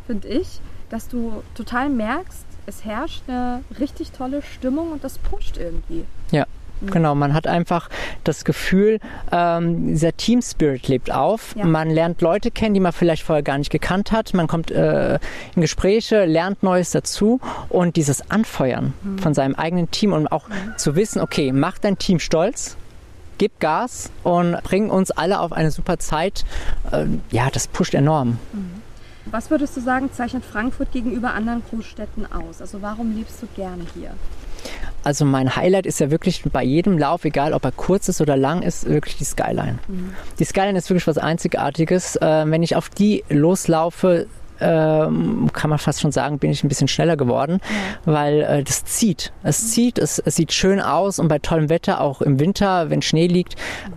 finde 0.07 0.27
ich, 0.27 0.61
dass 0.89 1.07
du 1.07 1.43
total 1.55 1.91
merkst, 1.91 2.47
es 2.65 2.83
herrscht 2.83 3.23
eine 3.29 3.63
richtig 3.79 4.13
tolle 4.13 4.41
Stimmung 4.41 4.93
und 4.93 5.05
das 5.05 5.19
pusht 5.19 5.59
irgendwie. 5.59 6.05
Ja. 6.31 6.47
Mhm. 6.81 6.91
Genau, 6.91 7.15
man 7.15 7.35
hat 7.35 7.47
einfach 7.47 7.91
das 8.25 8.45
Gefühl, 8.47 9.01
ähm, 9.33 9.89
dieser 9.89 10.17
Team 10.17 10.41
Spirit 10.41 10.89
lebt 10.89 11.13
auf. 11.13 11.55
Ja. 11.57 11.67
Man 11.67 11.91
lernt 11.91 12.23
Leute 12.23 12.51
kennen, 12.51 12.73
die 12.73 12.81
man 12.81 12.93
vielleicht 12.93 13.25
vorher 13.25 13.43
gar 13.43 13.59
nicht 13.59 13.71
gekannt 13.71 14.11
hat. 14.11 14.33
Man 14.33 14.47
kommt 14.47 14.71
äh, 14.71 15.19
in 15.57 15.63
Gespräche, 15.63 16.25
lernt 16.25 16.63
Neues 16.63 16.91
dazu 16.91 17.41
und 17.69 17.97
dieses 17.97 18.31
Anfeuern 18.31 18.95
mhm. 19.03 19.19
von 19.19 19.35
seinem 19.35 19.57
eigenen 19.57 19.91
Team 19.91 20.15
und 20.15 20.29
auch 20.29 20.49
mhm. 20.49 20.79
zu 20.79 20.97
wissen, 20.97 21.21
okay, 21.21 21.53
mach 21.53 21.79
dein 21.79 21.99
Team 21.99 22.19
stolz 22.19 22.79
gib 23.39 23.61
Gas 23.61 24.11
und 24.23 24.63
bring 24.65 24.91
uns 24.91 25.11
alle 25.11 25.41
auf 25.41 25.53
eine 25.53 25.71
super 25.71 25.99
Zeit. 25.99 26.45
Ähm, 26.93 27.23
ja, 27.31 27.49
das 27.51 27.67
pusht 27.69 27.95
enorm. 27.95 28.39
Mhm. 28.53 28.83
Was 29.31 29.51
würdest 29.51 29.77
du 29.77 29.81
sagen, 29.81 30.11
zeichnet 30.13 30.45
Frankfurt 30.45 30.91
gegenüber 30.93 31.35
anderen 31.35 31.63
Großstädten 31.69 32.31
aus? 32.33 32.61
Also 32.61 32.81
warum 32.81 33.15
liebst 33.15 33.43
du 33.43 33.47
gerne 33.55 33.85
hier? 33.95 34.11
Also 35.05 35.25
mein 35.25 35.55
Highlight 35.55 35.87
ist 35.87 36.01
ja 36.01 36.11
wirklich 36.11 36.43
bei 36.51 36.65
jedem 36.65 36.99
Lauf, 36.99 37.25
egal 37.25 37.53
ob 37.53 37.65
er 37.65 37.73
kurz 37.73 38.09
ist 38.09 38.21
oder 38.21 38.37
lang 38.37 38.63
ist, 38.63 38.89
wirklich 38.89 39.17
die 39.17 39.25
Skyline. 39.25 39.79
Mhm. 39.87 40.13
Die 40.39 40.45
Skyline 40.45 40.79
ist 40.79 40.89
wirklich 40.91 41.07
was 41.07 41.19
Einzigartiges. 41.19 42.17
Äh, 42.17 42.45
wenn 42.47 42.63
ich 42.63 42.75
auf 42.75 42.89
die 42.89 43.25
loslaufe, 43.29 44.27
ähm, 44.61 45.51
kann 45.53 45.71
man 45.71 45.79
fast 45.79 46.01
schon 46.01 46.13
sagen, 46.13 46.39
bin 46.39 46.51
ich 46.51 46.65
ein 46.65 46.69
bisschen 46.69 46.89
schneller 46.89 47.17
geworden, 47.17 47.61
ja. 47.63 48.13
weil 48.13 48.43
äh, 48.43 48.63
das 48.63 48.85
zieht. 48.85 49.33
Es 49.43 49.71
zieht, 49.71 49.99
es, 49.99 50.19
es, 50.19 50.37
sieht 50.37 50.53
schön 50.53 50.81
aus 50.81 51.19
und 51.19 51.29
bei 51.29 51.39
tollem 51.39 51.69
Wetter, 51.69 52.01
auch 52.01 52.23
im 52.23 52.41
Winter, 52.41 52.91
wenn 52.91 53.03
Schnee 53.03 53.27
liegt, 53.27 53.57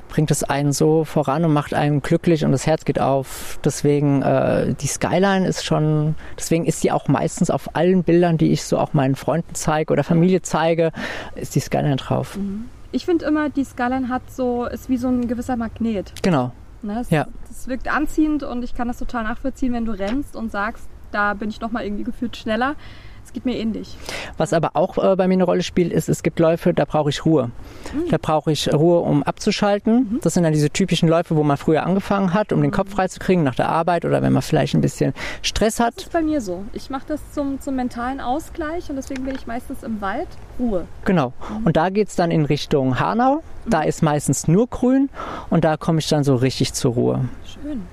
bringt 0.09 0.31
es 0.31 0.43
einen 0.43 0.73
so 0.73 1.03
voran 1.03 1.45
und 1.45 1.53
macht 1.53 1.73
einen 1.73 2.01
glücklich 2.01 2.45
und 2.45 2.51
das 2.51 2.67
Herz 2.67 2.85
geht 2.85 2.99
auf. 2.99 3.59
Deswegen, 3.63 4.21
äh, 4.21 4.73
die 4.73 4.87
Skyline 4.87 5.47
ist 5.47 5.65
schon, 5.65 6.15
deswegen 6.37 6.65
ist 6.65 6.83
die 6.83 6.91
auch 6.91 7.07
meistens 7.07 7.49
auf 7.49 7.75
allen 7.75 8.03
Bildern, 8.03 8.37
die 8.37 8.51
ich 8.51 8.63
so 8.63 8.77
auch 8.77 8.93
meinen 8.93 9.15
Freunden 9.15 9.55
zeige 9.55 9.93
oder 9.93 10.03
Familie 10.03 10.41
zeige, 10.41 10.91
ist 11.35 11.55
die 11.55 11.59
Skyline 11.59 11.95
drauf. 11.95 12.37
Mhm. 12.37 12.65
Ich 12.93 13.05
finde 13.05 13.25
immer, 13.25 13.49
die 13.49 13.63
Skyline 13.63 14.09
hat 14.09 14.23
so, 14.29 14.65
ist 14.65 14.89
wie 14.89 14.97
so 14.97 15.07
ein 15.07 15.27
gewisser 15.27 15.55
Magnet. 15.55 16.11
Genau. 16.21 16.51
Ne? 16.83 16.95
Das, 16.95 17.09
ja. 17.09 17.27
das 17.47 17.67
wirkt 17.67 17.87
anziehend 17.87 18.43
und 18.43 18.63
ich 18.63 18.73
kann 18.73 18.87
das 18.87 18.97
total 18.97 19.23
nachvollziehen, 19.23 19.73
wenn 19.73 19.85
du 19.85 19.91
rennst 19.91 20.35
und 20.35 20.51
sagst, 20.51 20.87
da 21.11 21.33
bin 21.33 21.49
ich 21.49 21.61
nochmal 21.61 21.83
irgendwie 21.83 22.03
gefühlt 22.03 22.37
schneller. 22.37 22.75
Es 23.31 23.35
geht 23.35 23.45
mir 23.45 23.55
ähnlich. 23.55 23.95
Was 24.35 24.51
aber 24.51 24.71
auch 24.73 24.97
äh, 24.97 25.15
bei 25.15 25.25
mir 25.25 25.35
eine 25.35 25.45
Rolle 25.45 25.63
spielt, 25.63 25.93
ist, 25.93 26.09
es 26.09 26.21
gibt 26.21 26.37
Läufe, 26.37 26.73
da 26.73 26.83
brauche 26.83 27.09
ich 27.09 27.25
Ruhe. 27.25 27.49
Mhm. 27.93 28.09
Da 28.09 28.17
brauche 28.21 28.51
ich 28.51 28.73
Ruhe, 28.73 28.99
um 28.99 29.23
abzuschalten. 29.23 30.09
Mhm. 30.11 30.19
Das 30.21 30.33
sind 30.33 30.43
dann 30.43 30.51
diese 30.51 30.69
typischen 30.69 31.07
Läufe, 31.07 31.37
wo 31.37 31.43
man 31.43 31.55
früher 31.55 31.85
angefangen 31.85 32.33
hat, 32.33 32.51
um 32.51 32.59
mhm. 32.59 32.63
den 32.63 32.71
Kopf 32.71 32.91
freizukriegen 32.91 33.45
nach 33.45 33.55
der 33.55 33.69
Arbeit 33.69 34.03
oder 34.03 34.21
wenn 34.21 34.33
man 34.33 34.41
vielleicht 34.41 34.73
ein 34.73 34.81
bisschen 34.81 35.13
Stress 35.43 35.79
hat. 35.79 35.95
Das 35.95 36.03
ist 36.03 36.11
bei 36.11 36.21
mir 36.21 36.41
so. 36.41 36.65
Ich 36.73 36.89
mache 36.89 37.05
das 37.07 37.21
zum, 37.31 37.61
zum 37.61 37.77
mentalen 37.77 38.19
Ausgleich 38.19 38.89
und 38.89 38.97
deswegen 38.97 39.23
bin 39.23 39.33
ich 39.35 39.47
meistens 39.47 39.81
im 39.83 40.01
Wald. 40.01 40.27
Ruhe. 40.59 40.85
Genau. 41.05 41.31
Mhm. 41.59 41.67
Und 41.67 41.77
da 41.77 41.89
geht 41.89 42.09
es 42.09 42.17
dann 42.17 42.31
in 42.31 42.43
Richtung 42.43 42.99
Hanau. 42.99 43.43
Da 43.65 43.83
mhm. 43.83 43.87
ist 43.87 44.03
meistens 44.03 44.49
nur 44.49 44.67
grün 44.67 45.09
und 45.49 45.63
da 45.63 45.77
komme 45.77 45.99
ich 45.99 46.09
dann 46.09 46.25
so 46.25 46.35
richtig 46.35 46.73
zur 46.73 46.95
Ruhe. 46.95 47.29
Schön 47.45 47.83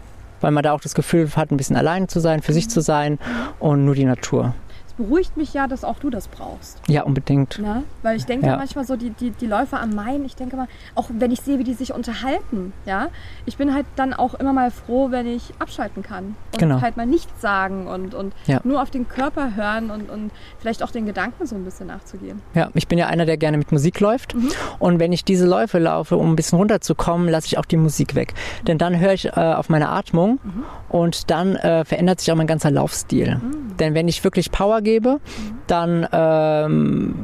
weil 0.40 0.52
man 0.52 0.62
da 0.62 0.72
auch 0.72 0.80
das 0.80 0.94
Gefühl 0.94 1.28
hat, 1.34 1.50
ein 1.50 1.56
bisschen 1.56 1.74
allein 1.74 2.06
zu 2.06 2.20
sein, 2.20 2.42
für 2.42 2.52
sich 2.52 2.70
zu 2.70 2.80
sein 2.80 3.18
und 3.58 3.84
nur 3.84 3.96
die 3.96 4.04
Natur 4.04 4.54
beruhigt 4.98 5.36
mich 5.36 5.54
ja, 5.54 5.68
dass 5.68 5.84
auch 5.84 5.98
du 6.00 6.10
das 6.10 6.28
brauchst. 6.28 6.82
Ja, 6.88 7.04
unbedingt. 7.04 7.58
Na? 7.62 7.84
Weil 8.02 8.16
ich 8.16 8.26
denke 8.26 8.46
ja. 8.46 8.56
manchmal 8.56 8.84
so, 8.84 8.96
die, 8.96 9.10
die, 9.10 9.30
die 9.30 9.46
Läufer 9.46 9.80
am 9.80 9.94
Main, 9.94 10.24
ich 10.24 10.34
denke 10.34 10.56
mal, 10.56 10.66
auch 10.96 11.08
wenn 11.10 11.30
ich 11.30 11.40
sehe, 11.40 11.58
wie 11.58 11.64
die 11.64 11.74
sich 11.74 11.94
unterhalten, 11.94 12.72
ja, 12.84 13.08
ich 13.46 13.56
bin 13.56 13.72
halt 13.72 13.86
dann 13.94 14.12
auch 14.12 14.34
immer 14.34 14.52
mal 14.52 14.70
froh, 14.72 15.10
wenn 15.10 15.26
ich 15.26 15.54
abschalten 15.60 16.02
kann. 16.02 16.34
Und 16.52 16.58
genau. 16.58 16.80
halt 16.80 16.96
mal 16.96 17.06
nichts 17.06 17.40
sagen 17.40 17.86
und, 17.86 18.14
und 18.14 18.34
ja. 18.46 18.60
nur 18.64 18.82
auf 18.82 18.90
den 18.90 19.08
Körper 19.08 19.54
hören 19.54 19.90
und, 19.90 20.10
und 20.10 20.32
vielleicht 20.58 20.82
auch 20.82 20.90
den 20.90 21.06
Gedanken 21.06 21.46
so 21.46 21.54
ein 21.54 21.64
bisschen 21.64 21.86
nachzugehen. 21.86 22.42
Ja, 22.54 22.70
ich 22.74 22.88
bin 22.88 22.98
ja 22.98 23.06
einer, 23.06 23.24
der 23.24 23.36
gerne 23.36 23.56
mit 23.56 23.70
Musik 23.70 24.00
läuft. 24.00 24.34
Mhm. 24.34 24.50
Und 24.80 24.98
wenn 24.98 25.12
ich 25.12 25.24
diese 25.24 25.46
Läufe 25.46 25.78
laufe, 25.78 26.16
um 26.16 26.32
ein 26.32 26.36
bisschen 26.36 26.58
runterzukommen, 26.58 27.28
lasse 27.28 27.46
ich 27.46 27.58
auch 27.58 27.64
die 27.64 27.76
Musik 27.76 28.16
weg. 28.16 28.34
Mhm. 28.34 28.64
Denn 28.64 28.78
dann 28.78 28.98
höre 28.98 29.12
ich 29.12 29.26
äh, 29.26 29.30
auf 29.30 29.68
meine 29.68 29.90
Atmung 29.90 30.40
mhm. 30.42 30.64
und 30.88 31.30
dann 31.30 31.54
äh, 31.54 31.84
verändert 31.84 32.18
sich 32.18 32.32
auch 32.32 32.36
mein 32.36 32.48
ganzer 32.48 32.72
Laufstil. 32.72 33.36
Mhm. 33.36 33.76
Denn 33.78 33.94
wenn 33.94 34.08
ich 34.08 34.24
wirklich 34.24 34.50
Power 34.50 34.82
gebe, 34.88 35.20
dann 35.66 36.06
ähm, 36.12 37.14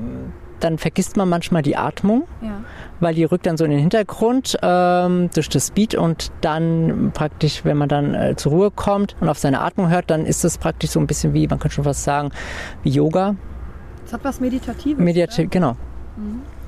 dann 0.61 0.78
vergisst 0.78 1.16
man 1.18 1.28
manchmal 1.28 1.61
die 1.62 1.76
Atmung, 1.76 2.25
Ja. 2.40 2.62
weil 3.00 3.14
die 3.14 3.25
rückt 3.25 3.44
dann 3.47 3.56
so 3.59 3.64
in 3.66 3.71
den 3.71 3.80
Hintergrund 3.80 4.56
ähm, 4.62 5.28
durch 5.35 5.49
das 5.50 5.66
Speed 5.66 5.94
und 5.94 6.30
dann 6.40 7.11
praktisch, 7.12 7.64
wenn 7.66 7.76
man 7.76 7.88
dann 7.88 8.14
äh, 8.14 8.35
zur 8.37 8.52
Ruhe 8.52 8.71
kommt 8.71 9.14
und 9.21 9.28
auf 9.28 9.38
seine 9.38 9.61
Atmung 9.61 9.90
hört, 9.90 10.11
dann 10.11 10.25
ist 10.25 10.42
das 10.42 10.56
praktisch 10.56 10.90
so 10.90 11.00
ein 11.00 11.06
bisschen 11.06 11.35
wie, 11.35 11.47
man 11.47 11.59
könnte 11.59 11.75
schon 11.75 11.85
was 11.85 12.02
sagen, 12.02 12.30
wie 12.83 12.90
Yoga. 12.90 13.35
Das 14.04 14.14
hat 14.14 14.25
was 14.25 14.40
Meditatives. 14.40 14.99
Mediativ, 14.99 15.44
ne? 15.44 15.49
genau. 15.49 15.76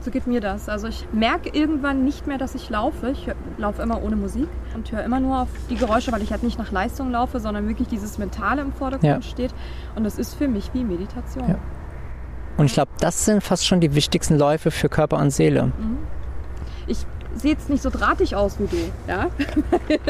So 0.07 0.13
geht 0.13 0.29
mir 0.29 0.41
das. 0.41 0.69
Also 0.69 0.87
ich 0.87 1.05
merke 1.13 1.49
irgendwann 1.49 2.05
nicht 2.05 2.29
mehr, 2.29 2.39
dass 2.39 2.55
ich 2.55 2.71
laufe. 2.71 3.11
Ich 3.11 3.27
laufe 3.59 3.83
immer 3.83 4.01
ohne 4.05 4.15
Musik 4.15 4.47
und 4.77 4.93
höre 4.93 5.03
immer 5.03 5.19
nur 5.19 5.41
auf 5.43 5.49
die 5.69 5.75
Geräusche, 5.75 6.13
weil 6.13 6.23
ich 6.23 6.31
halt 6.31 6.45
nicht 6.45 6.61
nach 6.61 6.71
Leistung 6.71 7.11
laufe, 7.11 7.41
sondern 7.41 7.67
wirklich 7.67 7.89
dieses 7.89 8.17
Mentale 8.17 8.63
im 8.63 8.73
Vordergrund 8.73 9.13
Ja. 9.13 9.21
steht. 9.21 9.53
Und 9.97 10.05
das 10.05 10.17
ist 10.17 10.37
für 10.37 10.47
mich 10.47 10.71
wie 10.75 10.85
Meditation. 10.85 11.49
Ja. 11.49 11.59
Und 12.57 12.67
ich 12.67 12.75
glaube, 12.75 12.93
das 13.01 13.25
sind 13.25 13.43
fast 13.43 13.67
schon 13.67 13.81
die 13.81 13.97
wichtigsten 13.97 14.39
Läufe 14.39 14.71
für 14.71 14.89
Körper 14.89 15.17
und 15.19 15.31
Seele. 15.31 15.73
Ich 16.87 17.05
sehe 17.35 17.51
jetzt 17.55 17.69
nicht 17.69 17.83
so 17.83 17.91
drahtig 17.91 18.37
aus 18.37 18.61
wie 18.61 18.69
du, 18.69 18.77
ja? 19.09 19.27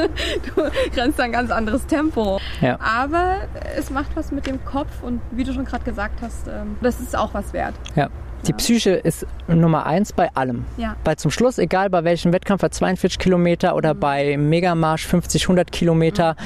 du 0.55 0.61
rennst 1.01 1.19
ein 1.23 1.33
ganz 1.33 1.51
anderes 1.51 1.87
Tempo. 1.87 2.39
Ja. 2.61 2.79
Aber 2.81 3.37
es 3.75 3.89
macht 3.89 4.15
was 4.15 4.31
mit 4.31 4.47
dem 4.47 4.63
Kopf 4.67 5.03
und 5.03 5.23
wie 5.31 5.45
du 5.45 5.55
schon 5.55 5.65
gerade 5.65 5.85
gesagt 5.85 6.21
hast, 6.21 6.49
ähm, 6.49 6.77
das 6.83 7.01
ist 7.01 7.17
auch 7.17 7.33
was 7.33 7.55
wert. 7.55 7.75
Ja. 7.95 8.11
Die. 8.49 8.53
Psyche 8.55 8.91
ist 8.91 9.27
Nummer 9.49 9.87
eins 9.87 10.13
bei 10.13 10.31
allem. 10.35 10.65
Ja. 10.77 10.97
Weil 11.05 11.17
zum 11.17 11.31
Schluss, 11.31 11.59
egal 11.59 11.91
bei 11.91 12.05
welchem 12.05 12.33
Wettkampf, 12.33 12.63
bei 12.63 12.69
42 12.69 13.19
Kilometer 13.19 13.75
oder 13.77 13.95
Mhm. 13.95 14.01
bei 14.01 14.37
Megamarsch 14.37 15.07
50, 15.07 15.49
100 15.49 15.73
Kilometer, 15.73 16.37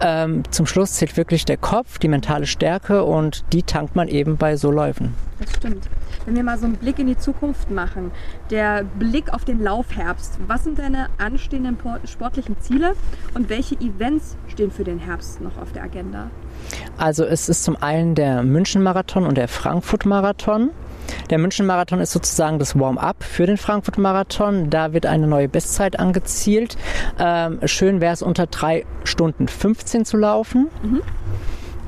ähm, 0.00 0.42
zum 0.50 0.66
Schluss 0.66 0.92
zählt 0.94 1.16
wirklich 1.16 1.44
der 1.44 1.56
Kopf, 1.56 1.98
die 1.98 2.08
mentale 2.08 2.46
Stärke 2.46 3.04
und 3.04 3.44
die 3.52 3.62
tankt 3.62 3.96
man 3.96 4.08
eben 4.08 4.36
bei 4.36 4.56
so 4.56 4.70
Läufen. 4.70 5.14
Das 5.38 5.54
stimmt. 5.56 5.88
Wenn 6.24 6.36
wir 6.36 6.44
mal 6.44 6.56
so 6.56 6.66
einen 6.66 6.76
Blick 6.76 7.00
in 7.00 7.08
die 7.08 7.18
Zukunft 7.18 7.68
machen, 7.70 8.12
der 8.50 8.84
Blick 8.84 9.34
auf 9.34 9.44
den 9.44 9.60
Laufherbst, 9.60 10.38
was 10.46 10.62
sind 10.62 10.78
deine 10.78 11.08
anstehenden 11.18 11.76
por- 11.76 11.98
sportlichen 12.06 12.56
Ziele 12.60 12.94
und 13.34 13.48
welche 13.48 13.74
Events 13.80 14.36
stehen 14.46 14.70
für 14.70 14.84
den 14.84 15.00
Herbst 15.00 15.40
noch 15.40 15.56
auf 15.60 15.72
der 15.72 15.82
Agenda? 15.82 16.30
Also 16.96 17.24
es 17.24 17.48
ist 17.48 17.64
zum 17.64 17.76
einen 17.82 18.14
der 18.14 18.44
München-Marathon 18.44 19.26
und 19.26 19.36
der 19.36 19.48
Frankfurt-Marathon. 19.48 20.70
Der 21.30 21.38
München-Marathon 21.38 22.00
ist 22.00 22.12
sozusagen 22.12 22.58
das 22.58 22.78
Warm-up 22.78 23.22
für 23.22 23.46
den 23.46 23.56
Frankfurt-Marathon. 23.56 24.70
Da 24.70 24.92
wird 24.92 25.06
eine 25.06 25.26
neue 25.26 25.48
Bestzeit 25.48 25.98
angezielt. 25.98 26.76
Ähm, 27.18 27.60
schön 27.64 28.00
wäre 28.00 28.12
es 28.12 28.22
unter 28.22 28.46
3 28.46 28.84
Stunden 29.04 29.48
15 29.48 30.04
zu 30.04 30.16
laufen. 30.16 30.68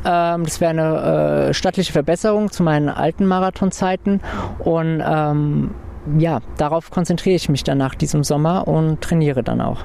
Ähm, 0.05 0.45
das 0.45 0.61
wäre 0.61 0.71
eine 0.71 1.49
äh, 1.49 1.55
stattliche 1.55 1.93
Verbesserung 1.93 2.51
zu 2.51 2.63
meinen 2.63 2.89
alten 2.89 3.27
Marathonzeiten. 3.27 4.21
Und 4.59 5.03
ähm, 5.05 5.71
ja, 6.19 6.41
darauf 6.59 6.91
konzentriere 6.91 7.37
ich 7.37 7.49
mich 7.49 7.65
dann 7.65 7.79
nach 7.79 7.95
diesem 7.95 8.25
Sommer 8.25 8.69
und 8.69 9.01
trainiere 9.01 9.43
dann 9.43 9.61
auch. 9.61 9.85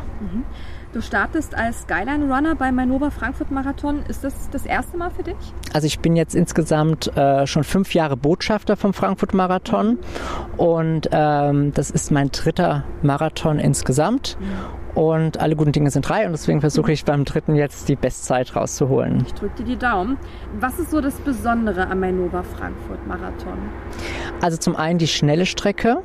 Du 0.92 1.02
startest 1.02 1.54
als 1.54 1.82
Skyline 1.82 2.34
Runner 2.34 2.56
beim 2.56 2.74
Mainova 2.74 3.12
Frankfurt 3.12 3.52
Marathon. 3.52 4.02
Ist 4.08 4.24
das 4.24 4.50
das 4.50 4.66
erste 4.66 4.98
Mal 4.98 5.12
für 5.12 5.22
dich? 5.22 5.36
Also 5.72 5.86
ich 5.86 6.00
bin 6.00 6.16
jetzt 6.16 6.34
insgesamt 6.34 7.16
äh, 7.16 7.46
schon 7.46 7.64
fünf 7.64 7.94
Jahre 7.94 8.18
Botschafter 8.18 8.76
vom 8.76 8.94
Frankfurt 8.94 9.36
Marathon 9.36 10.00
und 10.58 11.08
ähm, 11.12 11.74
das 11.76 11.92
ist 11.92 12.12
mein 12.12 12.32
dritter 12.32 12.86
Marathon 13.04 13.60
insgesamt. 13.60 14.36
Und 14.96 15.40
alle 15.40 15.56
guten 15.56 15.72
Dinge 15.72 15.92
sind 15.92 16.10
drei 16.10 16.26
und 16.26 16.32
deswegen 16.32 16.60
versuche 16.60 16.92
ich 16.92 17.06
beim 17.06 17.24
dritten 17.24 17.54
jetzt 17.54 17.88
die 17.88 17.96
Bestzeit 17.96 18.56
rauszuholen. 18.56 19.24
Ich 19.28 19.34
drücke 19.36 19.58
dir 19.58 19.66
die 19.66 19.78
Daumen. 19.78 20.18
Was 20.60 20.80
ist 20.80 20.90
so 20.90 21.02
das 21.02 21.14
Besondere 21.20 21.88
am 21.88 22.00
Mainova 22.00 22.42
Frankfurt 22.42 23.06
Marathon? 23.08 23.60
Also 24.42 24.58
zum 24.58 24.76
einen 24.76 24.98
die 24.98 25.08
schnelle 25.08 25.46
Strecke, 25.46 26.02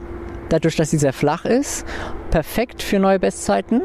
dadurch, 0.49 0.77
dass 0.77 0.91
sie 0.91 0.99
sehr 0.99 1.13
flach 1.13 1.45
ist, 1.45 1.87
perfekt 2.31 2.83
für 2.83 2.99
neue 2.99 3.19
Bestzeiten. 3.19 3.83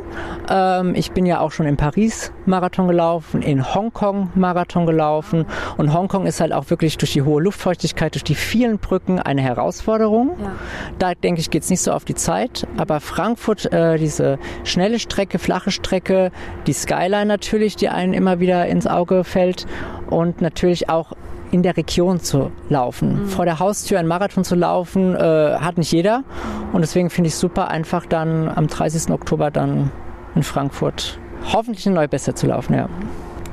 Ähm, 0.50 0.96
ich 0.96 1.12
bin 1.12 1.26
ja 1.26 1.40
auch 1.40 1.52
schon 1.52 1.66
in 1.66 1.78
Paris 1.78 2.32
Marathon 2.46 2.88
gelaufen, 2.88 3.42
in 3.42 3.74
Hongkong 3.76 4.32
Marathon 4.36 4.86
gelaufen 4.86 5.46
und 5.78 5.94
Hongkong 5.94 6.26
ist 6.26 6.42
halt 6.42 6.54
auch 6.54 6.70
wirklich 6.70 6.98
durch 6.98 7.14
die 7.14 7.22
hohe 7.22 7.42
Luftfeuchtigkeit, 7.42 8.16
durch 8.16 8.24
die 8.24 8.36
vielen 8.36 8.80
Brücken 8.80 9.20
eine 9.20 9.42
Herausforderung. 9.42 10.32
Ja. 10.42 10.52
Da 10.98 11.14
denke 11.14 11.42
ich, 11.42 11.50
geht 11.50 11.64
es 11.64 11.70
nicht 11.70 11.82
so 11.82 11.92
auf 11.92 12.06
die 12.06 12.16
Zeit. 12.16 12.68
Aber 12.78 13.00
Frankfurt, 13.00 13.72
äh, 13.72 13.98
diese 13.98 14.40
schnelle 14.64 15.00
Strecke, 15.00 15.40
flache 15.40 15.72
Strecke, 15.72 16.32
die 16.66 16.74
Skyline 16.74 17.26
natürlich, 17.26 17.76
die 17.76 17.90
einen 17.90 18.14
immer 18.14 18.40
wieder 18.40 18.66
ins 18.66 18.88
Auge 18.88 19.24
fällt 19.24 19.68
und 20.10 20.42
natürlich 20.42 20.90
auch 20.90 21.14
in 21.52 21.64
der 21.64 21.78
Region 21.78 22.20
zu 22.20 22.52
laufen. 22.70 23.28
Vor 23.28 23.46
der 23.46 23.60
Haustür 23.60 24.00
einen 24.00 24.08
Marathon 24.08 24.44
zu 24.44 24.56
laufen, 24.56 25.16
äh, 25.16 25.20
hat 25.60 25.78
nicht 25.78 25.92
jeder. 25.92 26.24
Und 26.74 26.82
deswegen 26.82 27.10
finde 27.10 27.28
ich 27.28 27.34
es 27.34 27.40
super, 27.40 27.70
einfach 27.70 28.06
dann 28.06 28.50
am 28.50 28.68
30. 28.68 29.12
Oktober 29.12 29.52
dann 29.52 29.92
in 30.36 30.44
Frankfurt 30.44 31.20
hoffentlich 31.54 31.86
eine 31.88 31.96
neue 31.96 32.08
Beste 32.08 32.34
zu 32.34 32.48
laufen. 32.48 32.76
Ja. 32.76 32.88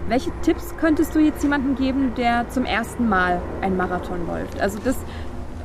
Welche 0.09 0.31
Tipps 0.42 0.75
könntest 0.79 1.14
du 1.14 1.18
jetzt 1.18 1.42
jemandem 1.42 1.75
geben, 1.75 2.12
der 2.16 2.49
zum 2.49 2.64
ersten 2.64 3.09
Mal 3.09 3.40
einen 3.61 3.77
Marathon 3.77 4.27
läuft? 4.27 4.61
Also 4.61 4.79
das 4.85 4.97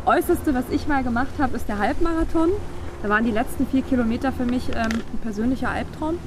Äußerste, 0.05 0.55
was 0.55 0.63
ich 0.71 0.88
mal 0.88 1.03
gemacht 1.03 1.34
habe, 1.38 1.55
ist 1.55 1.67
der 1.69 1.77
Halbmarathon. 1.77 2.49
Da 3.03 3.10
waren 3.10 3.23
die 3.23 3.32
letzten 3.32 3.67
vier 3.67 3.82
Kilometer 3.84 4.32
für 4.32 4.45
mich 4.45 4.69
ähm, 4.69 4.89
ein 5.13 5.19
persönlicher 5.21 5.69
Albtraum, 5.69 6.17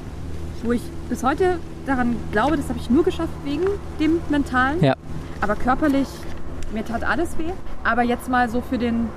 wo 0.63 0.73
ich 0.73 0.83
bis 1.09 1.23
heute 1.23 1.59
daran 1.87 2.17
glaube, 2.33 2.57
das 2.57 2.69
habe 2.69 2.79
ich 2.79 2.91
nur 2.91 3.05
geschafft 3.05 3.33
wegen 3.45 3.65
dem 4.01 4.21
Mentalen. 4.29 4.83
Ja. 4.83 4.94
Aber 5.45 5.57
körperlich, 5.57 6.09
mir 6.73 6.87
tat 6.87 7.05
alles 7.05 7.37
weh. 7.37 7.53
Aber 7.85 8.03
jetzt 8.03 8.31
mal 8.31 8.49
so 8.49 8.63
für 8.63 8.79
den, 8.79 9.11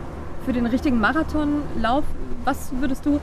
für 0.46 0.52
den 0.52 0.66
richtigen 0.66 1.00
Marathonlauf, 1.00 2.04
was 2.44 2.74
würdest 2.82 3.06
du 3.06 3.22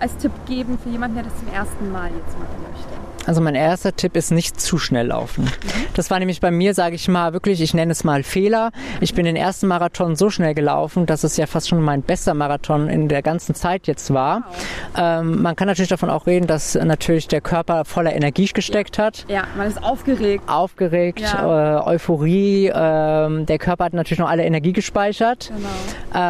als 0.00 0.16
Tipp 0.16 0.32
geben 0.46 0.78
für 0.82 0.88
jemanden, 0.88 1.16
der 1.16 1.24
das 1.24 1.36
zum 1.36 1.52
ersten 1.52 1.92
Mal 1.92 2.06
jetzt 2.06 2.38
machen 2.38 2.56
möchte? 2.72 3.15
Also 3.26 3.40
mein 3.40 3.54
erster 3.56 3.94
Tipp 3.94 4.16
ist 4.16 4.30
nicht 4.30 4.60
zu 4.60 4.78
schnell 4.78 5.08
laufen. 5.08 5.50
Das 5.94 6.10
war 6.10 6.18
nämlich 6.20 6.40
bei 6.40 6.50
mir, 6.52 6.74
sage 6.74 6.94
ich 6.94 7.08
mal, 7.08 7.32
wirklich, 7.32 7.60
ich 7.60 7.74
nenne 7.74 7.90
es 7.92 8.04
mal 8.04 8.22
Fehler. 8.22 8.70
Ich 9.00 9.14
bin 9.14 9.24
den 9.24 9.34
ersten 9.36 9.66
Marathon 9.66 10.14
so 10.14 10.30
schnell 10.30 10.54
gelaufen, 10.54 11.06
dass 11.06 11.24
es 11.24 11.36
ja 11.36 11.46
fast 11.46 11.68
schon 11.68 11.80
mein 11.82 12.02
bester 12.02 12.34
Marathon 12.34 12.88
in 12.88 13.08
der 13.08 13.22
ganzen 13.22 13.54
Zeit 13.56 13.86
jetzt 13.88 14.14
war. 14.14 14.44
Ähm, 14.96 15.42
man 15.42 15.56
kann 15.56 15.66
natürlich 15.66 15.88
davon 15.88 16.08
auch 16.08 16.26
reden, 16.28 16.46
dass 16.46 16.74
natürlich 16.76 17.26
der 17.26 17.40
Körper 17.40 17.84
voller 17.84 18.14
Energie 18.14 18.46
gesteckt 18.46 18.96
hat. 18.98 19.24
Ja, 19.28 19.44
man 19.56 19.66
ist 19.66 19.82
aufgeregt. 19.82 20.44
Aufgeregt, 20.48 21.20
Ja. 21.20 21.80
äh, 21.80 21.84
Euphorie. 21.84 22.70
ähm, 22.72 23.44
der 23.46 23.58
Körper 23.58 23.86
hat 23.86 23.92
natürlich 23.92 24.20
noch 24.20 24.28
alle 24.30 24.44
Energie 24.44 24.72
gespeichert. 24.72 25.50
Genau. 25.54 25.68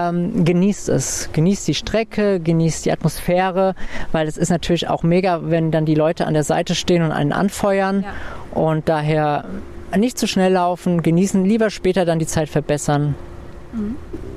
Ähm, 0.09 0.45
genießt 0.47 0.89
es. 0.89 1.29
Genießt 1.35 1.69
die 1.69 1.75
Strecke, 1.75 2.41
genießt 2.41 2.87
die 2.87 2.93
Atmosphäre, 2.93 3.75
weil 4.13 4.27
es 4.27 4.39
ist 4.39 4.49
natürlich 4.49 4.89
auch 4.89 5.03
mega, 5.03 5.41
wenn 5.45 5.71
dann 5.71 5.85
die 5.85 5.95
Leute 5.95 6.27
an 6.27 6.33
der 6.33 6.43
Seite 6.45 6.75
stehen 6.75 6.86
und 6.91 7.13
einen 7.13 7.33
anfeuern. 7.33 8.03
Ja. 8.03 8.61
Und 8.61 8.89
daher 8.89 9.45
nicht 9.97 10.19
zu 10.19 10.27
schnell 10.27 10.53
laufen, 10.53 11.03
genießen, 11.03 11.45
lieber 11.45 11.71
später 11.71 12.05
dann 12.05 12.19
die 12.19 12.27
Zeit 12.27 12.49
verbessern. 12.49 13.15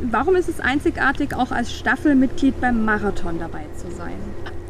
Warum 0.02 0.36
ist 0.36 0.50
es 0.50 0.60
einzigartig, 0.60 1.36
auch 1.36 1.52
als 1.52 1.74
Staffelmitglied 1.74 2.60
beim 2.60 2.84
Marathon 2.84 3.40
dabei 3.40 3.62
zu 3.78 3.90
sein? 3.96 4.14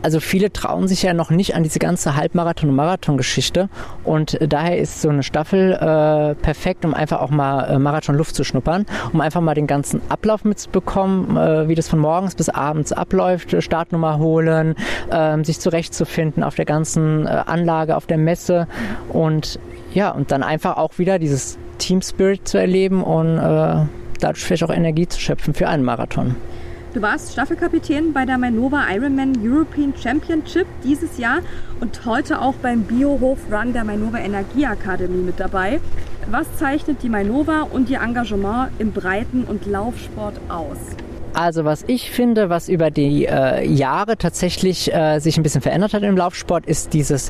Also 0.01 0.19
viele 0.19 0.51
trauen 0.51 0.87
sich 0.87 1.03
ja 1.03 1.13
noch 1.13 1.29
nicht 1.29 1.55
an 1.55 1.63
diese 1.63 1.79
ganze 1.79 2.15
Halbmarathon- 2.15 2.69
und 2.69 2.75
Marathon-Geschichte 2.75 3.69
und 4.03 4.39
äh, 4.39 4.47
daher 4.47 4.77
ist 4.77 5.01
so 5.01 5.09
eine 5.09 5.23
Staffel 5.23 5.73
äh, 5.73 6.35
perfekt, 6.35 6.85
um 6.85 6.93
einfach 6.93 7.21
auch 7.21 7.29
mal 7.29 7.65
äh, 7.65 7.79
Marathon-Luft 7.79 8.35
zu 8.35 8.43
schnuppern, 8.43 8.85
um 9.11 9.21
einfach 9.21 9.41
mal 9.41 9.55
den 9.55 9.67
ganzen 9.67 10.01
Ablauf 10.09 10.45
mitzubekommen, 10.45 11.35
äh, 11.35 11.67
wie 11.67 11.75
das 11.75 11.89
von 11.89 11.99
morgens 11.99 12.35
bis 12.35 12.49
abends 12.49 12.91
abläuft, 12.93 13.53
äh, 13.53 13.61
Startnummer 13.61 14.19
holen, 14.19 14.75
ähm, 15.11 15.43
sich 15.43 15.59
zurechtzufinden 15.59 16.43
auf 16.43 16.55
der 16.55 16.65
ganzen 16.65 17.25
äh, 17.25 17.29
Anlage, 17.29 17.97
auf 17.97 18.05
der 18.05 18.17
Messe 18.17 18.67
und 19.09 19.59
ja, 19.93 20.11
und 20.11 20.31
dann 20.31 20.43
einfach 20.43 20.77
auch 20.77 20.97
wieder 20.97 21.19
dieses 21.19 21.57
Team 21.79 22.01
Spirit 22.01 22.47
zu 22.47 22.57
erleben 22.57 23.03
und 23.03 23.37
äh, 23.37 23.85
dadurch 24.19 24.43
vielleicht 24.43 24.63
auch 24.63 24.69
Energie 24.69 25.07
zu 25.07 25.19
schöpfen 25.19 25.53
für 25.53 25.67
einen 25.67 25.83
Marathon. 25.83 26.35
Du 26.91 27.03
warst 27.03 27.33
Staffelkapitän 27.33 28.13
bei 28.13 28.25
der 28.25 28.39
Mainova 28.39 28.87
Ironman 28.91 29.33
European 29.43 29.93
Championship 29.95 30.65
dieses 30.83 31.19
Jahr 31.19 31.41
und 31.79 32.03
heute 32.03 32.41
auch 32.41 32.55
beim 32.55 32.81
Biohof 32.81 33.37
Run 33.51 33.73
der 33.73 33.83
Mainova 33.83 34.17
Energieakademie 34.17 35.21
mit 35.21 35.39
dabei. 35.39 35.79
Was 36.31 36.47
zeichnet 36.57 37.03
die 37.03 37.09
Mainova 37.09 37.67
und 37.71 37.91
ihr 37.91 38.01
Engagement 38.01 38.71
im 38.79 38.91
Breiten- 38.91 39.43
und 39.43 39.67
Laufsport 39.67 40.41
aus? 40.49 40.77
Also 41.35 41.63
was 41.63 41.83
ich 41.85 42.09
finde, 42.09 42.49
was 42.49 42.69
über 42.69 42.89
die 42.89 43.27
äh, 43.27 43.63
Jahre 43.67 44.17
tatsächlich 44.17 44.91
äh, 44.91 45.19
sich 45.19 45.37
ein 45.37 45.43
bisschen 45.43 45.61
verändert 45.61 45.93
hat 45.93 46.01
im 46.01 46.17
Laufsport, 46.17 46.65
ist 46.65 46.93
dieses 46.93 47.29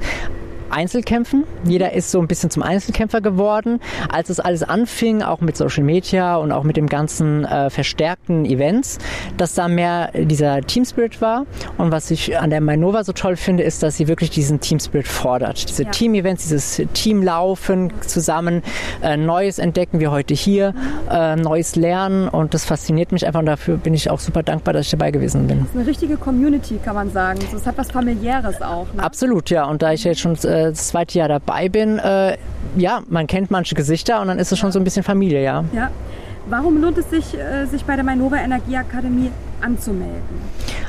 Einzelkämpfen. 0.72 1.44
Jeder 1.66 1.94
ist 1.94 2.12
so 2.12 2.20
ein 2.20 2.28
bisschen 2.28 2.50
zum 2.50 2.64
Einzelkämpfer 2.64 3.22
geworden. 3.22 3.80
Als 4.12 4.30
es 4.30 4.40
alles 4.40 4.64
anfing, 4.64 5.22
auch 5.22 5.42
mit 5.42 5.58
Social 5.58 5.84
Media 5.84 6.36
und 6.38 6.52
auch 6.52 6.64
mit 6.64 6.78
dem 6.78 6.88
ganzen 6.88 7.46
äh, 7.46 7.70
verstärkten 7.70 8.46
Events, 8.46 8.98
dass 9.38 9.54
da 9.56 9.68
mehr 9.68 10.12
dieser 10.14 10.62
Team 10.62 10.86
Spirit 10.86 11.22
war. 11.22 11.46
Und 11.78 11.92
was 11.92 12.12
ich 12.12 12.38
an 12.40 12.50
der 12.50 12.62
Mainova 12.62 13.04
so 13.04 13.14
toll 13.14 13.36
finde, 13.36 13.64
ist, 13.64 13.84
dass 13.84 13.98
sie 13.98 14.08
wirklich 14.08 14.30
diesen 14.30 14.60
Team 14.60 14.80
Spirit 14.80 15.08
fordert. 15.08 15.70
Diese 15.70 15.84
Ja. 15.84 15.90
Team-Events, 15.92 16.44
dieses 16.44 16.82
Teamlaufen 16.94 17.92
zusammen, 18.02 18.62
äh, 19.02 19.18
Neues 19.18 19.60
entdecken 19.60 20.00
wie 20.00 20.08
heute 20.08 20.34
hier. 20.34 20.74
äh, 21.10 21.36
Neues 21.36 21.76
lernen 21.76 22.28
und 22.28 22.54
das 22.54 22.66
fasziniert 22.66 23.12
mich 23.12 23.26
einfach 23.26 23.40
und 23.40 23.46
dafür 23.48 23.78
bin 23.78 23.94
ich 23.94 24.10
auch 24.12 24.20
super 24.20 24.44
dankbar, 24.44 24.74
dass 24.74 24.86
ich 24.86 24.92
dabei 24.92 25.12
gewesen 25.12 25.48
bin. 25.48 25.60
Das 25.60 25.70
ist 25.70 25.76
eine 25.76 25.88
richtige 25.88 26.18
Community, 26.18 26.80
kann 26.84 26.96
man 26.96 27.12
sagen. 27.12 27.40
Es 27.56 27.66
hat 27.66 27.78
was 27.78 27.90
familiäres 27.92 28.62
auch. 28.62 28.86
Ne? 28.94 29.02
Absolut, 29.04 29.50
ja. 29.50 29.66
Und 29.66 29.82
da 29.82 29.92
ich 29.94 30.04
jetzt 30.04 30.20
schon 30.22 30.36
äh, 30.44 30.59
das 30.66 30.88
zweite 30.90 31.18
Jahr 31.18 31.28
dabei 31.28 31.70
bin, 31.70 32.00
äh, 32.00 32.38
ja, 32.78 33.02
man 33.08 33.28
kennt 33.28 33.52
manche 33.52 33.76
Gesichter 33.76 34.22
und 34.22 34.28
dann 34.28 34.40
ist 34.40 34.52
es 34.52 34.60
schon 34.60 34.72
so 34.72 34.80
ein 34.80 34.84
bisschen 34.84 35.04
Familie, 35.04 35.44
ja. 35.44 35.64
Ja. 35.74 35.92
Warum 36.50 36.82
lohnt 36.82 36.98
es 36.98 37.12
sich, 37.12 37.38
äh, 37.38 37.66
sich 37.66 37.86
bei 37.86 37.96
der 37.96 38.04
Mainova 38.04 38.38
Energieakademie 38.38 39.30
anzumelden? 39.62 40.42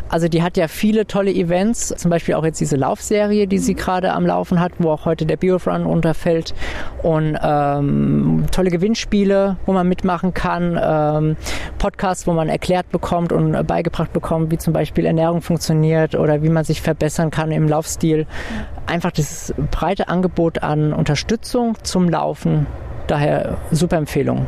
Also 0.08 0.26
die 0.26 0.42
hat 0.42 0.56
ja 0.56 0.68
viele 0.68 1.06
tolle 1.06 1.30
Events, 1.32 1.94
zum 1.96 2.10
Beispiel 2.10 2.34
auch 2.34 2.44
jetzt 2.44 2.60
diese 2.60 2.76
Laufserie, 2.76 3.46
die 3.46 3.58
sie 3.58 3.74
gerade 3.74 4.12
am 4.14 4.24
Laufen 4.24 4.58
hat, 4.58 4.72
wo 4.78 4.90
auch 4.90 5.04
heute 5.04 5.26
der 5.26 5.36
Biorun 5.36 5.84
runterfällt 5.84 6.54
und 7.02 7.38
ähm, 7.42 8.46
tolle 8.50 8.70
Gewinnspiele, 8.70 9.56
wo 9.66 9.72
man 9.72 9.86
mitmachen 9.86 10.32
kann, 10.32 10.80
ähm, 10.82 11.36
Podcasts, 11.78 12.26
wo 12.26 12.32
man 12.32 12.48
erklärt 12.48 12.90
bekommt 12.90 13.30
und 13.30 13.66
beigebracht 13.66 14.14
bekommt, 14.14 14.50
wie 14.50 14.58
zum 14.58 14.72
Beispiel 14.72 15.04
Ernährung 15.04 15.42
funktioniert 15.42 16.14
oder 16.14 16.42
wie 16.42 16.48
man 16.48 16.64
sich 16.64 16.80
verbessern 16.80 17.30
kann 17.30 17.52
im 17.52 17.68
Laufstil. 17.68 18.26
Einfach 18.86 19.10
dieses 19.10 19.54
breite 19.70 20.08
Angebot 20.08 20.62
an 20.62 20.94
Unterstützung 20.94 21.76
zum 21.82 22.08
Laufen. 22.08 22.66
Daher 23.06 23.58
super 23.70 23.98
Empfehlung. 23.98 24.46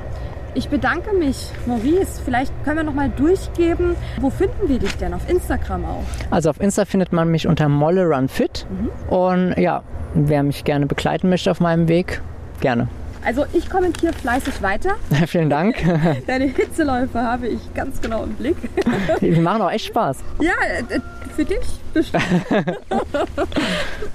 Ich 0.55 0.69
bedanke 0.69 1.15
mich, 1.15 1.49
Maurice. 1.67 2.21
Vielleicht 2.23 2.53
können 2.65 2.77
wir 2.77 2.85
noch 2.85 2.93
mal 2.95 3.09
durchgeben, 3.09 3.97
wo 4.21 4.29
finden 4.29 4.69
wir 4.69 4.79
dich 4.79 4.95
denn? 4.97 5.15
Auf 5.15 5.27
Instagram 5.29 5.85
auch? 5.87 6.05
Also 6.31 6.51
auf 6.51 6.61
Insta 6.61 6.85
findet 6.85 7.11
man 7.13 7.31
mich 7.31 7.47
unter 7.47 7.71
Molle 7.71 8.05
Run 8.05 8.29
Fit. 8.29 8.67
Mhm. 8.69 9.15
Und 9.15 9.55
ja, 9.57 9.83
wer 10.13 10.43
mich 10.43 10.65
gerne 10.65 10.85
begleiten 10.87 11.31
möchte 11.31 11.51
auf 11.51 11.61
meinem 11.61 11.89
Weg, 11.89 12.21
gerne. 12.61 12.89
Also 13.25 13.47
ich 13.55 13.71
kommentiere 13.71 14.13
fleißig 14.13 14.61
weiter. 14.61 14.97
Vielen 15.27 15.49
Dank. 15.49 15.77
Deine 16.27 16.45
Hitzeläufe 16.45 17.23
habe 17.23 17.49
ich 17.49 17.73
ganz 17.73 18.03
genau 18.03 18.25
im 18.25 18.35
Blick. 18.35 18.57
Die 19.23 19.31
machen 19.31 19.63
auch 19.63 19.71
echt 19.71 19.87
Spaß. 19.87 20.19
Ja, 20.41 20.53
äh, 20.91 21.01
für 21.35 21.47
dich 21.47 21.61
bestimmt. 21.95 22.25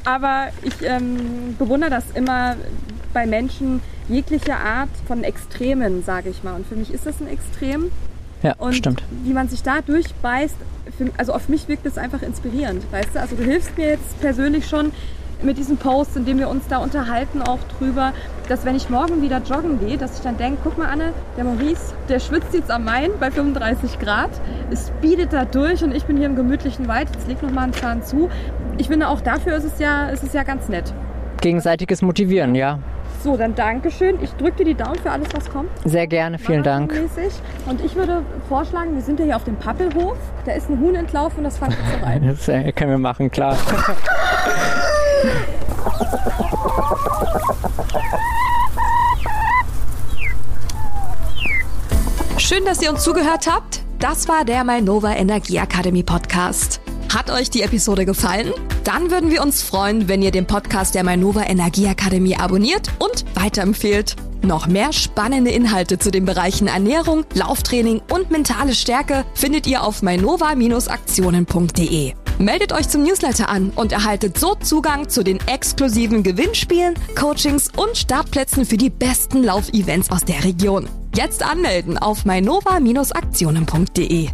Aber 0.06 0.50
ich 0.62 0.76
ähm, 0.84 1.56
bewundere 1.58 1.90
das 1.90 2.04
immer 2.14 2.56
bei 3.18 3.26
Menschen, 3.26 3.82
jegliche 4.10 4.56
Art 4.56 4.92
von 5.08 5.24
Extremen, 5.24 6.04
sage 6.04 6.30
ich 6.30 6.44
mal. 6.44 6.54
Und 6.54 6.68
für 6.68 6.76
mich 6.76 6.94
ist 6.94 7.08
das 7.08 7.20
ein 7.20 7.28
Extrem. 7.28 7.90
Ja, 8.44 8.54
und 8.60 8.76
stimmt. 8.76 9.02
wie 9.24 9.34
man 9.34 9.50
sich 9.50 9.64
da 9.64 9.82
durchbeißt, 9.82 10.56
für, 10.96 11.10
also 11.18 11.34
auf 11.34 11.50
mich 11.50 11.68
wirkt 11.68 11.88
es 11.88 11.98
einfach 11.98 12.22
inspirierend, 12.22 12.84
weißt 12.92 13.16
du? 13.16 13.20
Also 13.20 13.36
du 13.36 13.44
hilfst 13.44 13.76
mir 13.76 13.88
jetzt 13.88 14.22
persönlich 14.22 14.68
schon 14.68 14.92
mit 15.42 15.58
diesen 15.58 15.78
Posts, 15.78 16.18
in 16.18 16.26
dem 16.26 16.38
wir 16.38 16.48
uns 16.48 16.68
da 16.68 16.78
unterhalten 16.78 17.42
auch 17.42 17.58
drüber, 17.80 18.14
dass 18.50 18.66
wenn 18.66 18.76
ich 18.76 18.88
morgen 18.92 19.24
wieder 19.24 19.42
joggen 19.42 19.80
gehe, 19.80 19.98
dass 19.98 20.18
ich 20.18 20.24
dann 20.24 20.38
denke, 20.38 20.60
guck 20.64 20.78
mal 20.78 20.88
Anne, 20.88 21.12
der 21.38 21.44
Maurice, 21.44 21.96
der 22.10 22.20
schwitzt 22.20 22.54
jetzt 22.54 22.70
am 22.70 22.84
Main 22.84 23.10
bei 23.20 23.32
35 23.32 23.98
Grad, 23.98 24.30
es 24.70 24.92
speedet 24.96 25.34
da 25.34 25.46
durch 25.46 25.84
und 25.84 25.96
ich 25.96 26.06
bin 26.06 26.18
hier 26.18 26.28
im 26.28 26.36
gemütlichen 26.36 26.88
Wald, 26.88 27.10
jetzt 27.12 27.28
leg 27.28 27.42
noch 27.42 27.50
mal 27.50 27.64
einen 27.64 27.74
Zahn 27.74 28.04
zu. 28.04 28.30
Ich 28.78 28.90
finde 28.90 29.08
auch 29.08 29.22
dafür 29.22 29.56
ist 29.56 29.64
es 29.64 29.80
ja, 29.80 30.10
ist 30.10 30.24
es 30.24 30.34
ja 30.34 30.44
ganz 30.44 30.70
nett. 30.70 30.94
Gegenseitiges 31.42 32.04
Motivieren, 32.04 32.54
ja. 32.54 32.78
So, 33.24 33.36
dann 33.36 33.56
Dankeschön. 33.56 34.18
Ich 34.22 34.32
drücke 34.34 34.58
dir 34.58 34.66
die 34.66 34.76
Daumen 34.76 34.96
für 34.96 35.12
alles, 35.12 35.28
was 35.34 35.50
kommt. 35.50 35.70
Sehr 35.86 36.08
gerne, 36.08 36.38
vielen 36.38 36.64
Dank. 36.64 36.94
Und 37.66 37.84
ich 37.84 37.96
würde 37.96 38.24
vorschlagen, 38.48 38.96
wir 38.96 39.02
sind 39.02 39.20
ja 39.20 39.26
hier 39.26 39.36
auf 39.36 39.44
dem 39.44 39.56
Pappelhof. 39.56 40.18
Da 40.46 40.54
ist 40.54 40.70
ein 40.70 40.80
Huhn 40.80 40.96
entlaufen 40.96 41.40
und 41.40 41.44
das 41.44 41.60
jetzt 41.60 42.00
so 42.00 42.06
rein. 42.06 42.24
Das 42.28 42.48
äh, 42.48 42.72
können 42.72 42.92
wir 42.92 42.98
machen, 42.98 43.32
klar. 43.32 43.58
Schön, 52.38 52.64
dass 52.66 52.82
ihr 52.82 52.90
uns 52.90 53.04
zugehört 53.04 53.48
habt. 53.52 53.82
Das 54.00 54.28
war 54.28 54.46
der 54.46 54.64
Mainova 54.64 55.14
Energie 55.14 55.60
Akademie 55.60 56.04
Podcast. 56.04 56.80
Hat 57.14 57.30
euch 57.32 57.50
die 57.50 57.62
Episode 57.62 58.06
gefallen? 58.06 58.52
Dann 58.84 59.10
würden 59.12 59.32
wir 59.32 59.42
uns 59.42 59.62
freuen, 59.62 60.10
wenn 60.10 60.22
ihr 60.22 60.32
den 60.32 60.46
Podcast 60.46 60.94
der 60.94 61.04
Mainova 61.04 61.44
Energieakademie 61.44 62.36
abonniert 62.38 62.90
und 63.00 63.26
weiterempfehlt. 63.34 64.16
Noch 64.44 64.68
mehr 64.68 64.94
spannende 64.94 65.50
Inhalte 65.52 66.00
zu 66.00 66.12
den 66.12 66.26
Bereichen 66.26 66.68
Ernährung, 66.68 67.26
Lauftraining 67.34 68.02
und 68.12 68.30
mentale 68.30 68.76
Stärke 68.76 69.24
findet 69.34 69.68
ihr 69.68 69.84
auf 69.84 70.02
mainova-aktionen.de. 70.02 72.14
Meldet 72.40 72.72
euch 72.72 72.88
zum 72.88 73.02
Newsletter 73.04 73.50
an 73.50 73.72
und 73.76 73.92
erhaltet 73.92 74.38
so 74.38 74.54
Zugang 74.56 75.10
zu 75.10 75.24
den 75.24 75.40
exklusiven 75.48 76.22
Gewinnspielen, 76.22 76.94
Coachings 77.20 77.72
und 77.76 77.98
Startplätzen 77.98 78.64
für 78.66 78.78
die 78.78 78.92
besten 78.92 79.42
Laufevents 79.44 80.12
aus 80.12 80.24
der 80.24 80.44
Region. 80.44 80.88
Jetzt 81.16 81.42
anmelden 81.42 81.98
auf 81.98 82.26
mainova-aktionen.de. 82.26 84.30